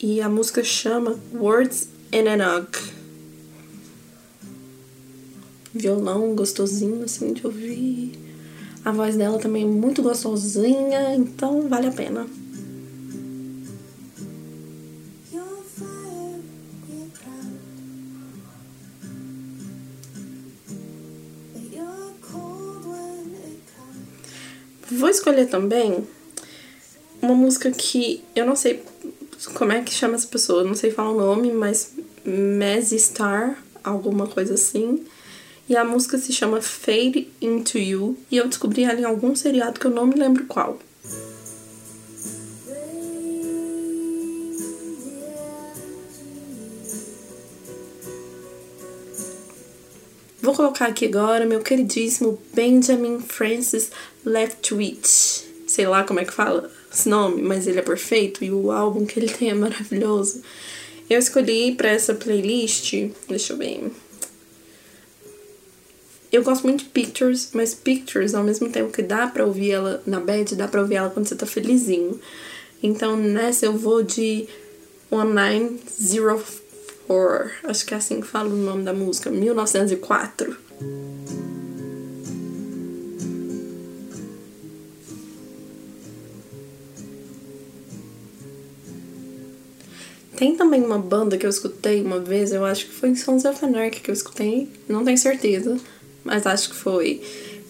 e 0.00 0.20
a 0.20 0.28
música 0.28 0.64
chama 0.64 1.18
Words 1.34 1.88
in 2.12 2.26
an 2.28 2.58
Ugg 2.58 2.95
violão 5.76 6.34
gostosinho 6.34 7.04
assim 7.04 7.32
de 7.32 7.46
ouvir. 7.46 8.12
A 8.84 8.92
voz 8.92 9.16
dela 9.16 9.38
também 9.38 9.64
é 9.64 9.66
muito 9.66 10.02
gostosinha, 10.02 11.14
então 11.14 11.68
vale 11.68 11.88
a 11.88 11.92
pena. 11.92 12.26
Vou 24.88 25.08
escolher 25.08 25.46
também 25.46 26.06
uma 27.20 27.34
música 27.34 27.70
que 27.72 28.22
eu 28.34 28.46
não 28.46 28.54
sei 28.54 28.82
como 29.54 29.72
é 29.72 29.82
que 29.82 29.92
chama 29.92 30.14
essa 30.14 30.28
pessoa, 30.28 30.64
não 30.64 30.74
sei 30.74 30.90
falar 30.90 31.10
o 31.10 31.16
nome, 31.16 31.52
mas 31.52 31.92
Mazzy 32.24 32.98
Star, 32.98 33.62
alguma 33.82 34.26
coisa 34.26 34.54
assim. 34.54 35.04
E 35.68 35.76
a 35.76 35.84
música 35.84 36.16
se 36.16 36.32
chama 36.32 36.62
Fade 36.62 37.28
Into 37.40 37.78
You. 37.78 38.16
E 38.30 38.36
eu 38.36 38.46
descobri 38.46 38.84
ela 38.84 39.00
em 39.00 39.04
algum 39.04 39.34
seriado 39.34 39.80
que 39.80 39.86
eu 39.86 39.90
não 39.90 40.06
me 40.06 40.14
lembro 40.14 40.44
qual. 40.46 40.78
Vou 50.40 50.54
colocar 50.54 50.86
aqui 50.86 51.06
agora 51.06 51.44
meu 51.44 51.60
queridíssimo 51.60 52.40
Benjamin 52.54 53.18
Francis 53.18 53.90
Leftwich. 54.24 55.44
Sei 55.66 55.84
lá 55.88 56.04
como 56.04 56.20
é 56.20 56.24
que 56.24 56.32
fala 56.32 56.70
esse 56.92 57.08
nome, 57.08 57.42
mas 57.42 57.66
ele 57.66 57.80
é 57.80 57.82
perfeito 57.82 58.44
e 58.44 58.52
o 58.52 58.70
álbum 58.70 59.04
que 59.04 59.18
ele 59.18 59.28
tem 59.28 59.50
é 59.50 59.54
maravilhoso. 59.54 60.42
Eu 61.10 61.18
escolhi 61.18 61.74
para 61.74 61.88
essa 61.88 62.14
playlist, 62.14 62.94
deixa 63.28 63.52
eu 63.52 63.56
ver. 63.56 63.90
Eu 66.36 66.44
gosto 66.44 66.64
muito 66.64 66.84
de 66.84 66.90
Pictures, 66.90 67.48
mas 67.54 67.72
Pictures, 67.72 68.34
ao 68.34 68.44
mesmo 68.44 68.68
tempo 68.68 68.92
que 68.92 69.00
dá 69.00 69.26
pra 69.26 69.46
ouvir 69.46 69.70
ela 69.70 70.02
na 70.06 70.20
bed, 70.20 70.54
dá 70.54 70.68
pra 70.68 70.82
ouvir 70.82 70.96
ela 70.96 71.08
quando 71.08 71.26
você 71.26 71.34
tá 71.34 71.46
felizinho. 71.46 72.20
Então 72.82 73.16
nessa 73.16 73.64
eu 73.64 73.72
vou 73.72 74.02
de 74.02 74.46
1904, 75.10 77.50
acho 77.64 77.86
que 77.86 77.94
é 77.94 77.96
assim 77.96 78.20
que 78.20 78.26
fala 78.26 78.50
o 78.50 78.54
nome 78.54 78.82
da 78.82 78.92
música, 78.92 79.30
1904. 79.30 80.54
Tem 90.36 90.54
também 90.54 90.84
uma 90.84 90.98
banda 90.98 91.38
que 91.38 91.46
eu 91.46 91.50
escutei 91.50 92.02
uma 92.02 92.20
vez, 92.20 92.52
eu 92.52 92.62
acho 92.62 92.88
que 92.88 92.92
foi 92.92 93.08
em 93.08 93.16
Sons 93.16 93.46
of 93.46 93.64
Anarchy 93.64 94.02
que 94.02 94.10
eu 94.10 94.14
escutei, 94.14 94.68
não 94.86 95.02
tenho 95.02 95.16
certeza 95.16 95.78
mas 96.26 96.46
acho 96.46 96.70
que 96.70 96.76
foi, 96.76 97.22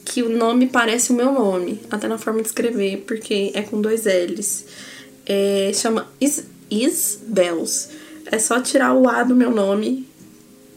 que 0.04 0.22
o 0.22 0.28
nome 0.28 0.66
parece 0.66 1.12
o 1.12 1.14
meu 1.14 1.32
nome, 1.32 1.80
até 1.90 2.08
na 2.08 2.16
forma 2.16 2.40
de 2.40 2.48
escrever, 2.48 3.04
porque 3.06 3.50
é 3.54 3.62
com 3.62 3.80
dois 3.80 4.04
L's. 4.04 4.64
É, 5.26 5.70
chama 5.74 6.08
Is, 6.20 6.44
Is 6.70 7.20
Bells. 7.26 7.90
É 8.26 8.38
só 8.38 8.60
tirar 8.60 8.94
o 8.94 9.08
A 9.08 9.22
do 9.22 9.36
meu 9.36 9.50
nome 9.50 10.08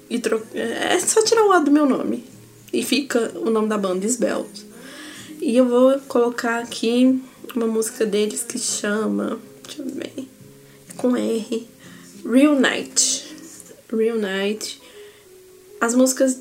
e 0.10 0.20
tro... 0.20 0.42
É 0.54 1.00
só 1.00 1.24
tirar 1.24 1.46
o 1.46 1.52
A 1.52 1.60
do 1.60 1.72
meu 1.72 1.86
nome. 1.86 2.26
E 2.74 2.84
fica 2.84 3.32
o 3.36 3.50
nome 3.50 3.68
da 3.68 3.78
banda, 3.78 4.06
Svelte. 4.08 4.65
E 5.42 5.56
eu 5.56 5.65
vou 5.65 6.00
colocar 6.08 6.60
aqui 6.60 7.22
uma 7.56 7.65
música 7.65 8.06
deles 8.06 8.44
que 8.44 8.60
chama. 8.60 9.39
Deixa 9.63 9.82
eu 9.82 9.88
ver. 9.88 10.28
Com 10.98 11.15
R. 11.15 11.68
Real 12.26 12.60
Night. 12.60 13.26
Real 13.92 14.18
Night. 14.18 14.80
As 15.80 15.96
músicas 15.96 16.38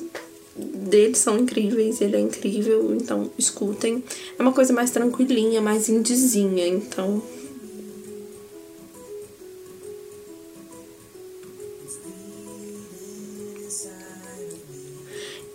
dele 0.59 1.14
são 1.14 1.38
incríveis, 1.38 2.01
ele 2.01 2.16
é 2.16 2.21
incrível, 2.21 2.94
então 2.94 3.31
escutem. 3.38 4.03
É 4.38 4.42
uma 4.42 4.53
coisa 4.53 4.73
mais 4.73 4.90
tranquilinha, 4.90 5.61
mais 5.61 5.88
indizinha, 5.88 6.66
então. 6.66 7.23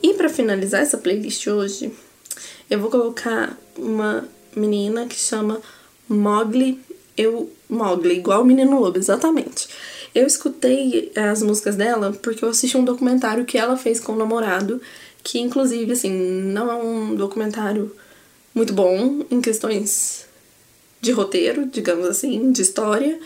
E 0.02 0.13
para 0.16 0.28
finalizar 0.28 0.82
essa 0.82 0.98
playlist 0.98 1.48
hoje, 1.48 1.92
eu 2.70 2.80
vou 2.80 2.89
colocar 2.89 3.58
uma 3.78 4.28
menina 4.56 5.08
que 5.08 5.16
chama 5.16 5.62
Mogli. 6.08 6.80
Eu. 7.18 7.52
Mogli, 7.70 8.18
igual 8.18 8.42
o 8.42 8.46
Menino 8.46 8.80
Lobo, 8.80 8.98
exatamente. 8.98 9.68
Eu 10.13 10.28
escutei 10.28 11.12
as 11.15 11.41
músicas 11.41 11.76
dela 11.76 12.15
porque 12.21 12.45
eu 12.45 12.49
assisti 12.49 12.78
um 12.78 12.86
documentário 12.86 13.45
que 13.45 13.58
ela 13.58 13.76
fez 13.76 13.99
com 13.99 14.13
o 14.13 14.17
namorado, 14.17 14.80
que 15.23 15.39
inclusive, 15.39 15.91
assim, 15.91 16.12
não 16.12 16.71
é 16.71 16.76
um 16.76 17.15
documentário 17.15 17.95
muito 18.54 18.73
bom 18.73 19.26
em 19.32 19.41
questões 19.41 20.26
de 21.02 21.12
roteiro, 21.12 21.65
digamos 21.65 22.06
assim, 22.06 22.52
de 22.52 22.62
história, 22.62 23.19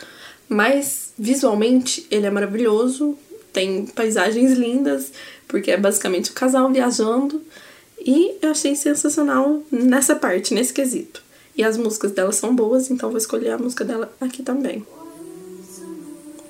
mas 0.47 1.12
visualmente 1.17 2.08
ele 2.10 2.26
é 2.26 2.30
maravilhoso, 2.30 3.17
tem 3.52 3.86
paisagens 3.86 4.54
lindas, 4.54 5.12
porque 5.45 5.71
é 5.71 5.78
basicamente 5.78 6.32
o 6.32 6.34
casal 6.34 6.71
viajando, 6.71 7.41
e 8.00 8.36
eu 8.41 8.52
achei 8.52 8.76
sensacional 8.76 9.62
nessa 9.69 10.15
parte, 10.15 10.54
nesse 10.54 10.71
quesito. 10.71 11.21
E 11.56 11.63
as 11.63 11.76
músicas 11.76 12.12
dela 12.12 12.32
são 12.32 12.56
boas, 12.56 12.89
então 12.89 13.10
vou 13.10 13.17
escolher 13.17 13.50
a 13.50 13.58
música 13.58 13.84
dela 13.84 14.15
aqui 14.21 14.41
também 14.41 14.86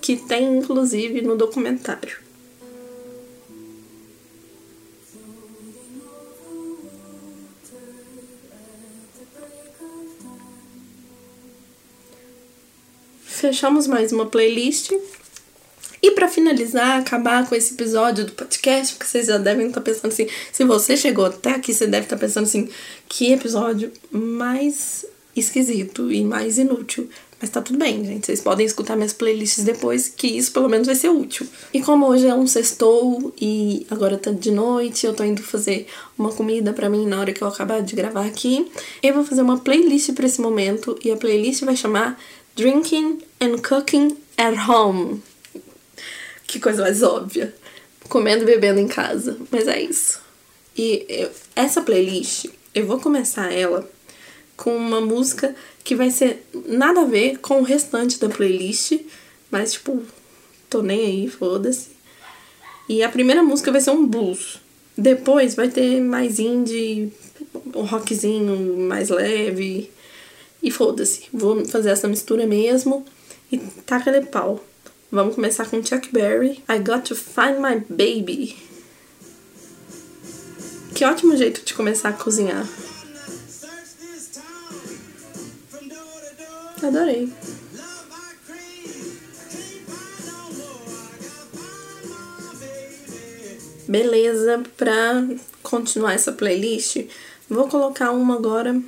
que 0.01 0.15
tem 0.15 0.57
inclusive 0.57 1.21
no 1.21 1.35
documentário. 1.35 2.27
Fechamos 13.25 13.85
mais 13.85 14.11
uma 14.11 14.25
playlist. 14.25 14.91
E 16.01 16.11
para 16.11 16.27
finalizar, 16.27 16.99
acabar 16.99 17.47
com 17.47 17.55
esse 17.55 17.73
episódio 17.73 18.25
do 18.25 18.31
podcast, 18.31 18.95
porque 18.95 19.09
vocês 19.09 19.27
já 19.27 19.37
devem 19.37 19.67
estar 19.67 19.81
pensando 19.81 20.11
assim, 20.11 20.27
se 20.51 20.63
você 20.63 20.95
chegou 20.95 21.25
até 21.25 21.51
aqui, 21.51 21.73
você 21.73 21.87
deve 21.87 22.05
estar 22.05 22.17
pensando 22.17 22.45
assim, 22.45 22.69
que 23.07 23.31
episódio 23.31 23.91
mais 24.11 25.05
esquisito 25.39 26.11
e 26.11 26.23
mais 26.23 26.57
inútil. 26.57 27.09
Mas 27.39 27.51
tá 27.51 27.61
tudo 27.61 27.77
bem, 27.77 28.03
gente. 28.03 28.25
Vocês 28.25 28.41
podem 28.41 28.65
escutar 28.65 28.95
minhas 28.95 29.13
playlists 29.13 29.63
depois, 29.63 30.09
que 30.09 30.25
isso 30.25 30.51
pelo 30.51 30.67
menos 30.67 30.87
vai 30.87 30.95
ser 30.95 31.09
útil. 31.09 31.45
E 31.71 31.81
como 31.81 32.07
hoje 32.07 32.25
é 32.25 32.33
um 32.33 32.47
sextou 32.47 33.31
e 33.39 33.85
agora 33.91 34.17
tá 34.17 34.31
de 34.31 34.49
noite, 34.49 35.05
eu 35.05 35.13
tô 35.13 35.23
indo 35.23 35.43
fazer 35.43 35.87
uma 36.17 36.31
comida 36.31 36.73
para 36.73 36.89
mim 36.89 37.05
na 37.05 37.19
hora 37.19 37.31
que 37.31 37.41
eu 37.41 37.47
acabar 37.47 37.81
de 37.81 37.95
gravar 37.95 38.25
aqui, 38.25 38.71
eu 39.03 39.13
vou 39.13 39.23
fazer 39.23 39.43
uma 39.43 39.59
playlist 39.59 40.13
para 40.13 40.25
esse 40.25 40.41
momento 40.41 40.97
e 41.03 41.11
a 41.11 41.15
playlist 41.15 41.63
vai 41.63 41.75
chamar 41.75 42.19
Drinking 42.55 43.19
and 43.39 43.57
Cooking 43.59 44.17
at 44.35 44.67
Home. 44.67 45.21
Que 46.47 46.59
coisa 46.59 46.81
mais 46.81 47.03
óbvia. 47.03 47.53
Comendo 48.09 48.43
e 48.43 48.45
bebendo 48.45 48.79
em 48.79 48.87
casa. 48.87 49.37
Mas 49.51 49.67
é 49.67 49.79
isso. 49.79 50.19
E 50.75 51.05
eu, 51.07 51.29
essa 51.55 51.81
playlist, 51.81 52.45
eu 52.73 52.87
vou 52.87 52.99
começar 52.99 53.51
ela 53.51 53.87
com 54.57 54.75
uma 54.75 54.99
música 54.99 55.55
que 55.83 55.95
vai 55.95 56.09
ser 56.09 56.45
nada 56.65 57.01
a 57.01 57.05
ver 57.05 57.37
com 57.37 57.61
o 57.61 57.63
restante 57.63 58.19
da 58.19 58.27
playlist, 58.27 58.99
mas 59.51 59.73
tipo, 59.73 60.03
tô 60.69 60.81
nem 60.81 61.05
aí, 61.05 61.29
foda-se. 61.29 61.91
E 62.89 63.03
a 63.03 63.09
primeira 63.09 63.43
música 63.43 63.71
vai 63.71 63.79
ser 63.79 63.91
um 63.91 64.05
blues. 64.05 64.59
Depois 64.97 65.53
vai 65.53 65.69
ter 65.69 66.01
mais 66.01 66.39
indie, 66.39 67.13
um 67.75 67.83
rockzinho 67.83 68.77
mais 68.79 69.09
leve. 69.09 69.91
E 70.61 70.71
foda-se, 70.71 71.25
vou 71.31 71.63
fazer 71.65 71.91
essa 71.91 72.07
mistura 72.07 72.47
mesmo 72.47 73.05
e 73.51 73.59
taca 73.85 74.11
de 74.11 74.25
pau. 74.25 74.63
Vamos 75.11 75.35
começar 75.35 75.69
com 75.69 75.85
Chuck 75.85 76.11
Berry. 76.11 76.63
I 76.67 76.79
Got 76.79 77.03
to 77.03 77.15
Find 77.15 77.59
My 77.59 77.79
Baby. 77.87 78.57
Que 80.95 81.05
ótimo 81.05 81.37
jeito 81.37 81.63
de 81.63 81.73
começar 81.73 82.09
a 82.09 82.13
cozinhar. 82.13 82.67
Adorei. 86.81 87.31
Beleza, 93.87 94.63
pra 94.75 95.25
continuar 95.63 96.13
essa 96.13 96.31
playlist, 96.31 97.05
vou 97.49 97.67
colocar 97.69 98.11
uma 98.11 98.35
agora. 98.35 98.79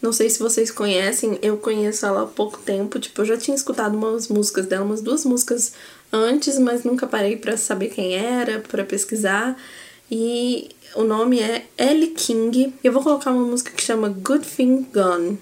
Não 0.00 0.12
sei 0.12 0.30
se 0.30 0.38
vocês 0.38 0.70
conhecem, 0.70 1.38
eu 1.42 1.56
conheço 1.56 2.06
ela 2.06 2.22
há 2.22 2.26
pouco 2.26 2.58
tempo. 2.58 3.00
Tipo, 3.00 3.22
eu 3.22 3.26
já 3.26 3.36
tinha 3.36 3.56
escutado 3.56 3.96
umas 3.96 4.28
músicas 4.28 4.66
dela, 4.66 4.84
umas 4.84 5.00
duas 5.00 5.24
músicas 5.24 5.72
antes, 6.12 6.56
mas 6.58 6.84
nunca 6.84 7.06
parei 7.06 7.36
para 7.36 7.56
saber 7.56 7.88
quem 7.88 8.14
era, 8.14 8.60
para 8.60 8.84
pesquisar. 8.84 9.56
E 10.08 10.70
o 10.94 11.02
nome 11.02 11.40
é 11.40 11.66
Ellie 11.76 12.10
King. 12.10 12.72
Eu 12.82 12.92
vou 12.92 13.02
colocar 13.02 13.32
uma 13.32 13.44
música 13.44 13.72
que 13.72 13.82
chama 13.82 14.08
Good 14.08 14.46
Thing 14.46 14.86
Gone. 14.94 15.38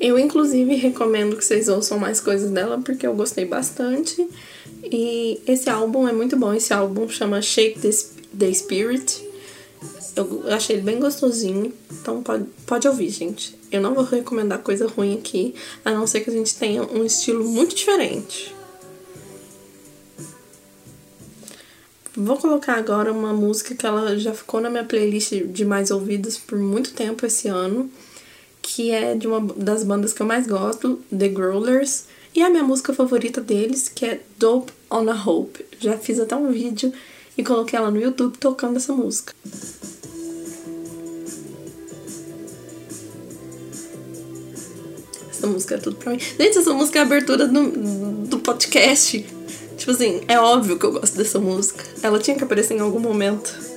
Eu, 0.00 0.18
inclusive, 0.18 0.74
recomendo 0.76 1.36
que 1.36 1.44
vocês 1.44 1.68
ouçam 1.68 1.98
mais 1.98 2.20
coisas 2.20 2.50
dela, 2.50 2.80
porque 2.82 3.06
eu 3.06 3.14
gostei 3.14 3.44
bastante. 3.44 4.26
E 4.82 5.38
esse 5.46 5.68
álbum 5.68 6.08
é 6.08 6.12
muito 6.12 6.38
bom. 6.38 6.54
Esse 6.54 6.72
álbum 6.72 7.06
chama 7.06 7.42
Shake 7.42 7.78
the, 8.38 8.54
Spirit. 8.54 9.28
Eu 10.16 10.44
achei 10.48 10.76
ele 10.76 10.82
bem 10.82 10.98
gostosinho, 10.98 11.72
então 11.90 12.22
pode, 12.22 12.44
pode 12.66 12.88
ouvir, 12.88 13.10
gente. 13.10 13.54
Eu 13.70 13.82
não 13.82 13.94
vou 13.94 14.04
recomendar 14.04 14.58
coisa 14.60 14.86
ruim 14.86 15.18
aqui, 15.18 15.54
a 15.84 15.92
não 15.92 16.06
ser 16.06 16.20
que 16.20 16.30
a 16.30 16.32
gente 16.32 16.56
tenha 16.56 16.82
um 16.82 17.04
estilo 17.04 17.44
muito 17.44 17.74
diferente. 17.74 18.54
Vou 22.16 22.36
colocar 22.38 22.74
agora 22.74 23.12
uma 23.12 23.32
música 23.32 23.74
que 23.74 23.86
ela 23.86 24.18
já 24.18 24.34
ficou 24.34 24.60
na 24.60 24.68
minha 24.68 24.84
playlist 24.84 25.32
de 25.44 25.64
mais 25.64 25.90
ouvidas 25.90 26.36
por 26.36 26.58
muito 26.58 26.92
tempo 26.92 27.24
esse 27.24 27.46
ano 27.46 27.88
que 28.62 28.90
é 28.90 29.14
de 29.14 29.26
uma 29.26 29.40
das 29.56 29.82
bandas 29.82 30.12
que 30.12 30.22
eu 30.22 30.26
mais 30.26 30.46
gosto, 30.46 31.00
The 31.16 31.28
Growlers, 31.28 32.04
e 32.34 32.42
a 32.42 32.50
minha 32.50 32.62
música 32.62 32.92
favorita 32.92 33.40
deles, 33.40 33.88
que 33.88 34.06
é 34.06 34.20
Dope 34.38 34.72
on 34.90 35.08
a 35.10 35.24
Hope. 35.24 35.64
Já 35.78 35.98
fiz 35.98 36.20
até 36.20 36.36
um 36.36 36.50
vídeo 36.50 36.92
e 37.36 37.42
coloquei 37.42 37.78
ela 37.78 37.90
no 37.90 38.00
YouTube 38.00 38.36
tocando 38.38 38.76
essa 38.76 38.92
música. 38.92 39.34
Essa 45.30 45.46
música 45.46 45.74
é 45.74 45.78
tudo 45.78 45.96
pra 45.96 46.12
mim. 46.12 46.18
Gente, 46.18 46.58
essa 46.58 46.72
música 46.74 46.98
é 46.98 47.02
a 47.02 47.04
abertura 47.04 47.48
do, 47.48 47.70
do 48.26 48.38
podcast. 48.40 49.24
Tipo 49.78 49.90
assim, 49.90 50.20
é 50.28 50.38
óbvio 50.38 50.78
que 50.78 50.84
eu 50.84 50.92
gosto 50.92 51.16
dessa 51.16 51.38
música. 51.38 51.82
Ela 52.02 52.18
tinha 52.18 52.36
que 52.36 52.44
aparecer 52.44 52.74
em 52.74 52.80
algum 52.80 53.00
momento. 53.00 53.69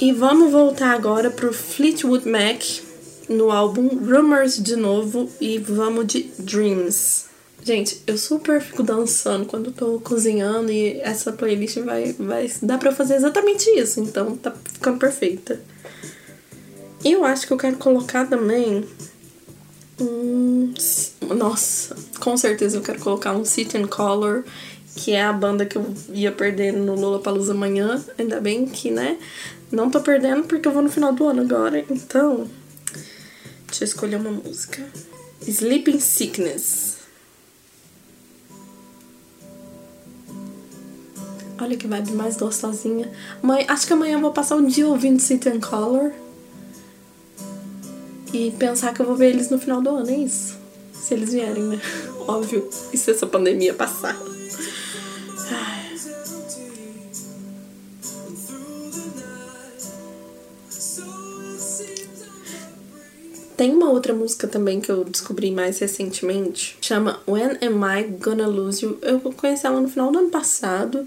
E 0.00 0.14
vamos 0.14 0.50
voltar 0.50 0.92
agora 0.94 1.30
pro 1.30 1.52
Fleetwood 1.52 2.26
Mac 2.26 2.64
no 3.28 3.50
álbum 3.50 3.86
Rumors 3.86 4.56
de 4.56 4.74
novo 4.74 5.28
e 5.38 5.58
vamos 5.58 6.06
de 6.06 6.30
Dreams. 6.38 7.26
Gente, 7.62 8.00
eu 8.06 8.16
super 8.16 8.62
fico 8.62 8.82
dançando 8.82 9.44
quando 9.44 9.70
tô 9.70 10.00
cozinhando 10.00 10.72
e 10.72 10.98
essa 11.02 11.32
playlist 11.32 11.80
vai, 11.80 12.14
vai 12.14 12.50
dar 12.62 12.78
pra 12.78 12.92
fazer 12.92 13.16
exatamente 13.16 13.68
isso, 13.78 14.00
então 14.00 14.38
tá 14.38 14.54
ficando 14.72 14.98
perfeita. 14.98 15.60
E 17.04 17.12
eu 17.12 17.22
acho 17.22 17.46
que 17.46 17.52
eu 17.52 17.58
quero 17.58 17.76
colocar 17.76 18.26
também. 18.26 18.82
Hum, 20.00 20.72
nossa, 21.36 21.94
com 22.18 22.38
certeza 22.38 22.78
eu 22.78 22.82
quero 22.82 23.00
colocar 23.00 23.34
um 23.34 23.44
City 23.44 23.76
and 23.76 23.88
Color, 23.88 24.44
que 24.96 25.12
é 25.12 25.22
a 25.22 25.32
banda 25.32 25.66
que 25.66 25.76
eu 25.76 25.92
ia 26.14 26.32
perder 26.32 26.72
no 26.72 26.94
Lollapalooza 26.94 27.52
amanhã. 27.52 28.02
Ainda 28.18 28.40
bem 28.40 28.64
que, 28.64 28.90
né? 28.90 29.18
Não 29.70 29.88
tô 29.88 30.00
perdendo 30.00 30.44
porque 30.44 30.66
eu 30.66 30.72
vou 30.72 30.82
no 30.82 30.90
final 30.90 31.12
do 31.12 31.26
ano 31.26 31.42
agora, 31.42 31.84
então. 31.88 32.48
Deixa 33.66 33.84
eu 33.84 33.86
escolher 33.86 34.16
uma 34.16 34.30
música. 34.30 34.84
Sleeping 35.46 36.00
Sickness. 36.00 36.98
Olha 41.60 41.76
que 41.76 41.86
vibe 41.86 42.12
mais 42.12 42.36
gostosinha. 42.36 43.12
Mãe, 43.42 43.64
acho 43.68 43.86
que 43.86 43.92
amanhã 43.92 44.14
eu 44.14 44.20
vou 44.20 44.32
passar 44.32 44.56
o 44.56 44.60
um 44.60 44.66
dia 44.66 44.88
ouvindo 44.88 45.20
City 45.20 45.50
and 45.50 45.60
Color. 45.60 46.12
E 48.32 48.50
pensar 48.52 48.94
que 48.94 49.00
eu 49.00 49.06
vou 49.06 49.14
ver 49.14 49.30
eles 49.30 49.50
no 49.50 49.58
final 49.58 49.82
do 49.82 49.90
ano, 49.90 50.10
é 50.10 50.16
isso. 50.16 50.56
Se 50.92 51.14
eles 51.14 51.32
vierem, 51.32 51.64
né? 51.64 51.80
Óbvio. 52.26 52.68
E 52.92 52.96
se 52.96 53.10
essa 53.10 53.26
pandemia 53.26 53.74
passar. 53.74 54.16
Tem 63.60 63.74
uma 63.74 63.90
outra 63.90 64.14
música 64.14 64.48
também 64.48 64.80
que 64.80 64.90
eu 64.90 65.04
descobri 65.04 65.50
mais 65.50 65.78
recentemente, 65.80 66.78
chama 66.80 67.20
When 67.28 67.58
Am 67.60 67.84
I 67.84 68.04
Gonna 68.04 68.46
Lose 68.46 68.82
You? 68.82 68.96
Eu 69.02 69.20
conheci 69.20 69.66
ela 69.66 69.78
no 69.82 69.86
final 69.86 70.10
do 70.10 70.18
ano 70.18 70.30
passado 70.30 71.06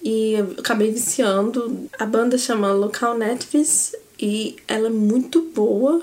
e 0.00 0.36
acabei 0.56 0.92
viciando. 0.92 1.88
A 1.98 2.06
banda 2.06 2.38
chama 2.38 2.72
Local 2.72 3.18
Netvis 3.18 3.96
e 4.16 4.54
ela 4.68 4.86
é 4.86 4.90
muito 4.90 5.42
boa. 5.52 6.00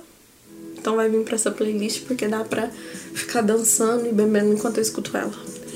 Então 0.78 0.98
vai 0.98 1.08
vir 1.08 1.24
pra 1.24 1.36
essa 1.36 1.50
playlist 1.50 2.04
porque 2.04 2.28
dá 2.28 2.44
pra 2.44 2.70
ficar 3.14 3.40
dançando 3.40 4.06
e 4.06 4.12
bebendo 4.12 4.52
enquanto 4.52 4.80
eu 4.80 4.84
escuto 4.84 5.16
ela. 5.16 5.32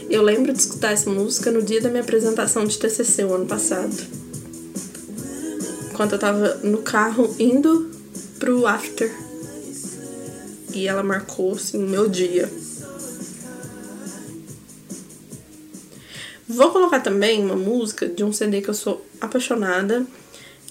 Eu 0.10 0.22
lembro 0.22 0.52
de 0.52 0.60
escutar 0.60 0.92
essa 0.92 1.10
música 1.10 1.50
no 1.50 1.62
dia 1.62 1.80
da 1.80 1.88
minha 1.88 2.04
apresentação 2.04 2.66
de 2.66 2.78
TCC 2.78 3.24
o 3.24 3.36
ano 3.36 3.46
passado. 3.46 3.96
Enquanto 5.94 6.12
eu 6.12 6.20
tava 6.20 6.56
no 6.56 6.80
carro 6.80 7.34
indo 7.40 7.90
pro 8.38 8.68
after. 8.68 9.29
E 10.80 10.88
ela 10.88 11.04
marcou 11.04 11.52
assim 11.52 11.84
o 11.84 11.86
meu 11.86 12.08
dia. 12.08 12.50
Vou 16.48 16.72
colocar 16.72 17.02
também 17.02 17.44
uma 17.44 17.56
música 17.58 18.08
de 18.08 18.24
um 18.24 18.32
CD 18.32 18.62
que 18.62 18.70
eu 18.70 18.74
sou 18.74 19.06
apaixonada, 19.20 20.08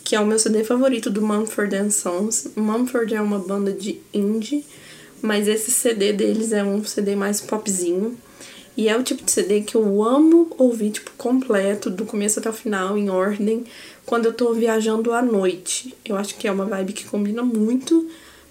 que 0.02 0.16
é 0.16 0.20
o 0.20 0.24
meu 0.24 0.38
CD 0.38 0.64
favorito 0.64 1.10
do 1.10 1.20
Mumford 1.20 1.92
Sons. 1.92 2.48
Mumford 2.56 3.14
é 3.14 3.20
uma 3.20 3.38
banda 3.38 3.70
de 3.70 4.00
indie, 4.14 4.64
mas 5.20 5.46
esse 5.46 5.70
CD 5.70 6.14
deles 6.14 6.52
é 6.52 6.64
um 6.64 6.82
CD 6.82 7.14
mais 7.14 7.42
popzinho. 7.42 8.16
E 8.78 8.88
é 8.88 8.96
o 8.96 9.02
tipo 9.02 9.22
de 9.22 9.30
CD 9.30 9.60
que 9.60 9.74
eu 9.74 10.02
amo 10.02 10.50
ouvir, 10.56 10.90
tipo, 10.90 11.10
completo, 11.18 11.90
do 11.90 12.06
começo 12.06 12.38
até 12.38 12.48
o 12.48 12.52
final, 12.54 12.96
em 12.96 13.10
ordem, 13.10 13.64
quando 14.06 14.24
eu 14.24 14.32
tô 14.32 14.54
viajando 14.54 15.12
à 15.12 15.20
noite. 15.20 15.94
Eu 16.02 16.16
acho 16.16 16.34
que 16.36 16.48
é 16.48 16.52
uma 16.52 16.64
vibe 16.64 16.94
que 16.94 17.04
combina 17.04 17.42
muito 17.42 18.08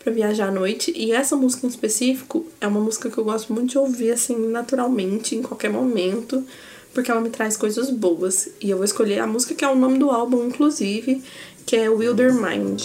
para 0.07 0.13
viajar 0.13 0.47
à 0.47 0.51
noite. 0.51 0.93
E 0.95 1.11
essa 1.11 1.35
música 1.35 1.65
em 1.65 1.69
específico 1.69 2.45
é 2.61 2.67
uma 2.67 2.79
música 2.79 3.09
que 3.09 3.17
eu 3.17 3.25
gosto 3.25 3.53
muito 3.53 3.71
de 3.71 3.77
ouvir, 3.77 4.11
assim, 4.11 4.37
naturalmente, 4.47 5.35
em 5.35 5.41
qualquer 5.41 5.69
momento, 5.69 6.45
porque 6.93 7.11
ela 7.11 7.19
me 7.19 7.29
traz 7.29 7.57
coisas 7.57 7.89
boas. 7.89 8.47
E 8.61 8.69
eu 8.69 8.77
vou 8.77 8.85
escolher 8.85 9.19
a 9.19 9.27
música 9.27 9.53
que 9.53 9.65
é 9.65 9.67
o 9.67 9.75
nome 9.75 9.99
do 9.99 10.09
álbum, 10.09 10.45
inclusive, 10.47 11.21
que 11.65 11.75
é 11.75 11.89
Wilder 11.89 12.33
Mind. 12.33 12.81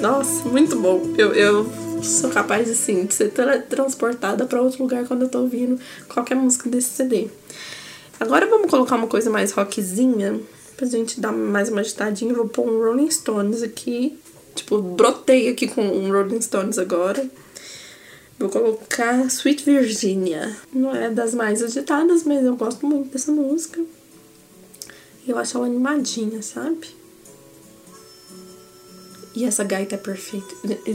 Nossa, 0.00 0.48
muito 0.48 0.76
bom. 0.76 1.14
Eu, 1.16 1.32
eu 1.34 1.66
sou 2.02 2.30
capaz, 2.30 2.70
assim, 2.70 3.04
de 3.04 3.14
ser 3.14 3.32
transportada 3.68 4.46
para 4.46 4.62
outro 4.62 4.82
lugar 4.82 5.06
quando 5.06 5.22
eu 5.22 5.28
tô 5.28 5.40
ouvindo 5.40 5.78
qualquer 6.08 6.34
música 6.34 6.68
desse 6.68 6.90
CD. 6.90 7.28
Agora 8.20 8.46
vamos 8.46 8.70
colocar 8.70 8.96
uma 8.96 9.06
coisa 9.06 9.30
mais 9.30 9.52
rockzinha, 9.52 10.40
pra 10.76 10.86
gente 10.86 11.20
dar 11.20 11.32
mais 11.32 11.68
uma 11.68 11.80
agitadinha. 11.80 12.34
vou 12.34 12.48
pôr 12.48 12.68
um 12.68 12.78
Rolling 12.82 13.10
Stones 13.10 13.62
aqui. 13.62 14.18
Tipo, 14.54 14.80
brotei 14.80 15.48
aqui 15.48 15.68
com 15.68 15.82
um 15.82 16.10
Rolling 16.10 16.40
Stones 16.40 16.78
agora. 16.78 17.28
Vou 18.38 18.48
colocar 18.48 19.26
Sweet 19.26 19.64
Virginia. 19.64 20.56
Não 20.72 20.94
é 20.94 21.10
das 21.10 21.34
mais 21.34 21.62
agitadas, 21.62 22.22
mas 22.22 22.44
eu 22.44 22.56
gosto 22.56 22.86
muito 22.86 23.10
dessa 23.10 23.32
música. 23.32 23.80
Eu 25.26 25.36
acho 25.36 25.56
ela 25.56 25.66
animadinha, 25.66 26.40
sabe? 26.42 26.97
E 29.38 29.44
essa 29.44 29.62
gaita 29.62 29.94
é 29.94 29.98
perfeita. 29.98 30.52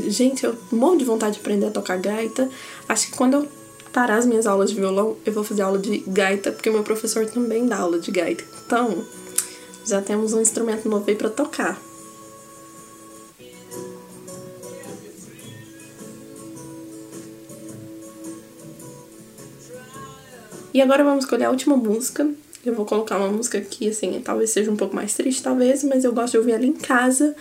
Gente, 0.09 0.43
eu 0.43 0.53
morro 0.69 0.97
de 0.97 1.05
vontade 1.05 1.35
de 1.35 1.39
aprender 1.39 1.67
a 1.67 1.71
tocar 1.71 1.97
gaita. 1.97 2.49
Acho 2.89 3.07
que 3.07 3.15
quando 3.15 3.35
eu 3.35 3.47
parar 3.93 4.17
as 4.17 4.25
minhas 4.25 4.45
aulas 4.45 4.69
de 4.69 4.75
violão, 4.75 5.15
eu 5.25 5.31
vou 5.31 5.45
fazer 5.45 5.61
aula 5.61 5.79
de 5.79 5.99
gaita, 5.99 6.51
porque 6.51 6.69
meu 6.69 6.83
professor 6.83 7.25
também 7.25 7.65
dá 7.65 7.77
aula 7.77 7.99
de 7.99 8.11
gaita. 8.11 8.43
Então, 8.65 9.01
já 9.87 10.01
temos 10.01 10.33
um 10.33 10.41
instrumento 10.41 10.89
novo 10.89 11.05
aí 11.07 11.15
pra 11.15 11.29
tocar. 11.29 11.81
E 20.73 20.81
agora 20.81 21.01
vamos 21.01 21.23
escolher 21.23 21.45
a 21.45 21.49
última 21.49 21.77
música. 21.77 22.29
Eu 22.65 22.75
vou 22.75 22.85
colocar 22.85 23.17
uma 23.17 23.29
música 23.29 23.57
aqui, 23.57 23.87
assim, 23.87 24.19
talvez 24.21 24.49
seja 24.49 24.69
um 24.69 24.75
pouco 24.75 24.93
mais 24.93 25.13
triste, 25.13 25.41
talvez, 25.41 25.81
mas 25.85 26.03
eu 26.03 26.11
gosto 26.11 26.31
de 26.31 26.39
ouvir 26.39 26.51
ela 26.51 26.65
em 26.65 26.73
casa. 26.73 27.33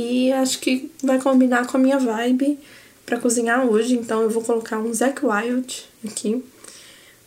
E 0.00 0.32
acho 0.32 0.60
que 0.60 0.92
vai 1.02 1.20
combinar 1.20 1.66
com 1.66 1.76
a 1.76 1.80
minha 1.80 1.98
vibe 1.98 2.56
para 3.04 3.18
cozinhar 3.18 3.66
hoje. 3.66 3.96
Então 3.96 4.22
eu 4.22 4.30
vou 4.30 4.44
colocar 4.44 4.78
um 4.78 4.94
Zack 4.94 5.26
Wild 5.26 5.84
aqui. 6.06 6.40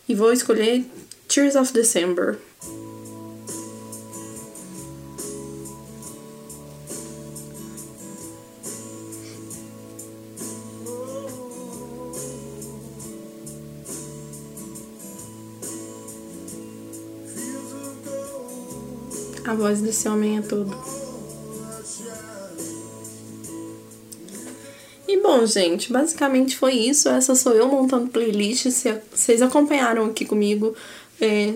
E 0.08 0.14
vou 0.14 0.32
escolher 0.32 0.82
Tears 1.28 1.54
of 1.54 1.70
December. 1.70 2.38
A 19.44 19.54
voz 19.54 19.82
desse 19.82 20.08
homem 20.08 20.38
é 20.38 20.40
tudo. 20.40 20.91
Bom, 25.22 25.46
gente, 25.46 25.92
basicamente 25.92 26.56
foi 26.56 26.74
isso. 26.74 27.08
Essa 27.08 27.34
sou 27.34 27.52
eu 27.52 27.68
montando 27.68 28.10
playlist. 28.10 28.66
Vocês 29.10 29.40
acompanharam 29.40 30.06
aqui 30.06 30.24
comigo, 30.24 30.74
é, 31.20 31.54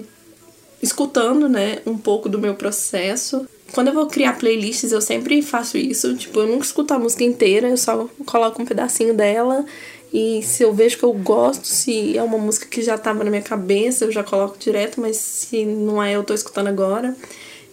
escutando, 0.82 1.48
né, 1.48 1.80
um 1.84 1.98
pouco 1.98 2.28
do 2.28 2.38
meu 2.38 2.54
processo. 2.54 3.46
Quando 3.72 3.88
eu 3.88 3.94
vou 3.94 4.06
criar 4.06 4.38
playlists, 4.38 4.92
eu 4.92 5.00
sempre 5.00 5.42
faço 5.42 5.76
isso. 5.76 6.14
Tipo, 6.16 6.40
eu 6.40 6.46
nunca 6.46 6.64
escuto 6.64 6.94
a 6.94 6.98
música 6.98 7.24
inteira, 7.24 7.68
eu 7.68 7.76
só 7.76 8.08
coloco 8.24 8.62
um 8.62 8.64
pedacinho 8.64 9.12
dela. 9.12 9.64
E 10.12 10.40
se 10.42 10.62
eu 10.62 10.72
vejo 10.72 10.98
que 10.98 11.04
eu 11.04 11.12
gosto, 11.12 11.66
se 11.66 12.16
é 12.16 12.22
uma 12.22 12.38
música 12.38 12.66
que 12.66 12.80
já 12.80 12.96
tava 12.96 13.24
na 13.24 13.30
minha 13.30 13.42
cabeça, 13.42 14.04
eu 14.04 14.12
já 14.12 14.22
coloco 14.22 14.56
direto, 14.56 15.00
mas 15.00 15.16
se 15.16 15.64
não 15.64 16.02
é, 16.02 16.12
eu 16.12 16.22
tô 16.22 16.32
escutando 16.32 16.68
agora. 16.68 17.14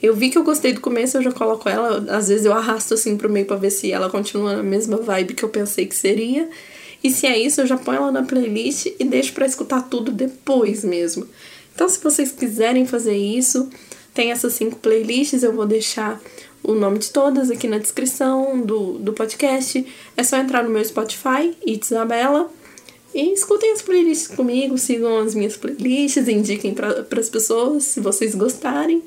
Eu 0.04 0.14
vi 0.14 0.30
que 0.30 0.38
eu 0.38 0.44
gostei 0.44 0.74
do 0.74 0.82
começo, 0.82 1.16
eu 1.16 1.22
já 1.22 1.32
coloco 1.32 1.70
ela. 1.70 2.06
Às 2.10 2.28
vezes 2.28 2.46
eu 2.46 2.52
arrasto 2.52 2.94
assim 2.94 3.16
pro 3.16 3.30
meio 3.30 3.46
pra 3.46 3.56
ver 3.56 3.70
se 3.70 3.90
ela 3.90 4.10
continua 4.10 4.58
na 4.58 4.62
mesma 4.62 4.98
vibe 4.98 5.34
que 5.34 5.44
eu 5.44 5.48
pensei 5.48 5.86
que 5.86 5.96
seria. 5.96 6.50
E 7.02 7.10
se 7.10 7.26
é 7.26 7.38
isso, 7.38 7.62
eu 7.62 7.66
já 7.66 7.78
ponho 7.78 8.00
ela 8.00 8.12
na 8.12 8.24
playlist 8.24 8.88
e 9.00 9.04
deixo 9.06 9.32
para 9.32 9.46
escutar 9.46 9.84
tudo 9.84 10.12
depois 10.12 10.84
mesmo. 10.84 11.26
Então, 11.74 11.88
se 11.88 12.04
vocês 12.04 12.34
quiserem 12.34 12.86
fazer 12.86 13.16
isso, 13.16 13.70
tem 14.14 14.32
essas 14.32 14.52
cinco 14.54 14.76
playlists, 14.76 15.42
eu 15.42 15.54
vou 15.54 15.66
deixar 15.66 16.22
o 16.62 16.74
nome 16.74 17.00
de 17.00 17.10
todas 17.10 17.50
aqui 17.50 17.68
na 17.70 17.78
descrição 17.78 18.60
do, 18.62 19.00
do 19.00 19.14
podcast. 19.14 19.86
É 20.18 20.24
só 20.24 20.36
entrar 20.36 20.64
no 20.64 20.70
meu 20.70 20.84
Spotify, 20.84 21.56
Isabela, 21.66 22.52
e 23.16 23.32
escutem 23.32 23.72
as 23.72 23.82
playlists 23.82 24.28
comigo, 24.28 24.78
sigam 24.78 25.20
as 25.20 25.34
minhas 25.34 25.56
playlists, 25.56 26.28
indiquem 26.28 26.74
para 26.74 27.06
as 27.20 27.30
pessoas 27.30 27.84
se 27.84 28.02
vocês 28.02 28.36
gostarem. 28.36 29.02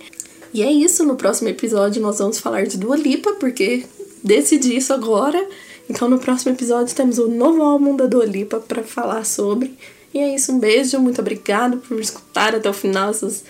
E 0.57 0.63
é 0.63 0.73
isso, 0.73 1.05
no 1.05 1.17
próximo 1.17 1.51
episódio 1.51 2.01
nós 2.01 2.19
vamos 2.19 2.39
falar 2.39 2.67
de 2.67 2.79
Dua 2.79 2.97
Lipa, 2.97 3.35
porque 3.35 3.85
decidi 4.25 4.75
isso 4.75 4.91
agora. 4.95 5.47
Então 5.87 6.09
no 6.09 6.19
próximo 6.19 6.51
episódio 6.55 6.97
temos 6.97 7.19
o 7.19 7.29
novo 7.29 7.61
álbum 7.61 7.95
da 7.95 8.07
Dua 8.07 8.25
Lipa 8.25 8.59
para 8.59 8.83
falar 8.83 9.27
sobre. 9.27 9.77
E 10.15 10.19
é 10.19 10.35
isso, 10.35 10.53
um 10.53 10.59
beijo, 10.59 10.99
muito 10.99 11.21
obrigado 11.21 11.77
por 11.77 12.01
escutar 12.01 12.55
até 12.55 12.71
o 12.71 12.73
final 12.73 13.11
essas 13.11 13.45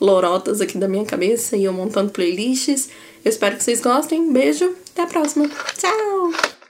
lorotas 0.00 0.60
aqui 0.60 0.78
da 0.78 0.86
minha 0.86 1.04
cabeça 1.04 1.56
e 1.56 1.64
eu 1.64 1.72
montando 1.72 2.12
playlists. 2.12 2.88
Eu 3.24 3.30
espero 3.30 3.56
que 3.56 3.64
vocês 3.64 3.80
gostem. 3.80 4.32
Beijo, 4.32 4.72
até 4.92 5.02
a 5.02 5.06
próxima. 5.08 5.50
Tchau! 5.76 6.61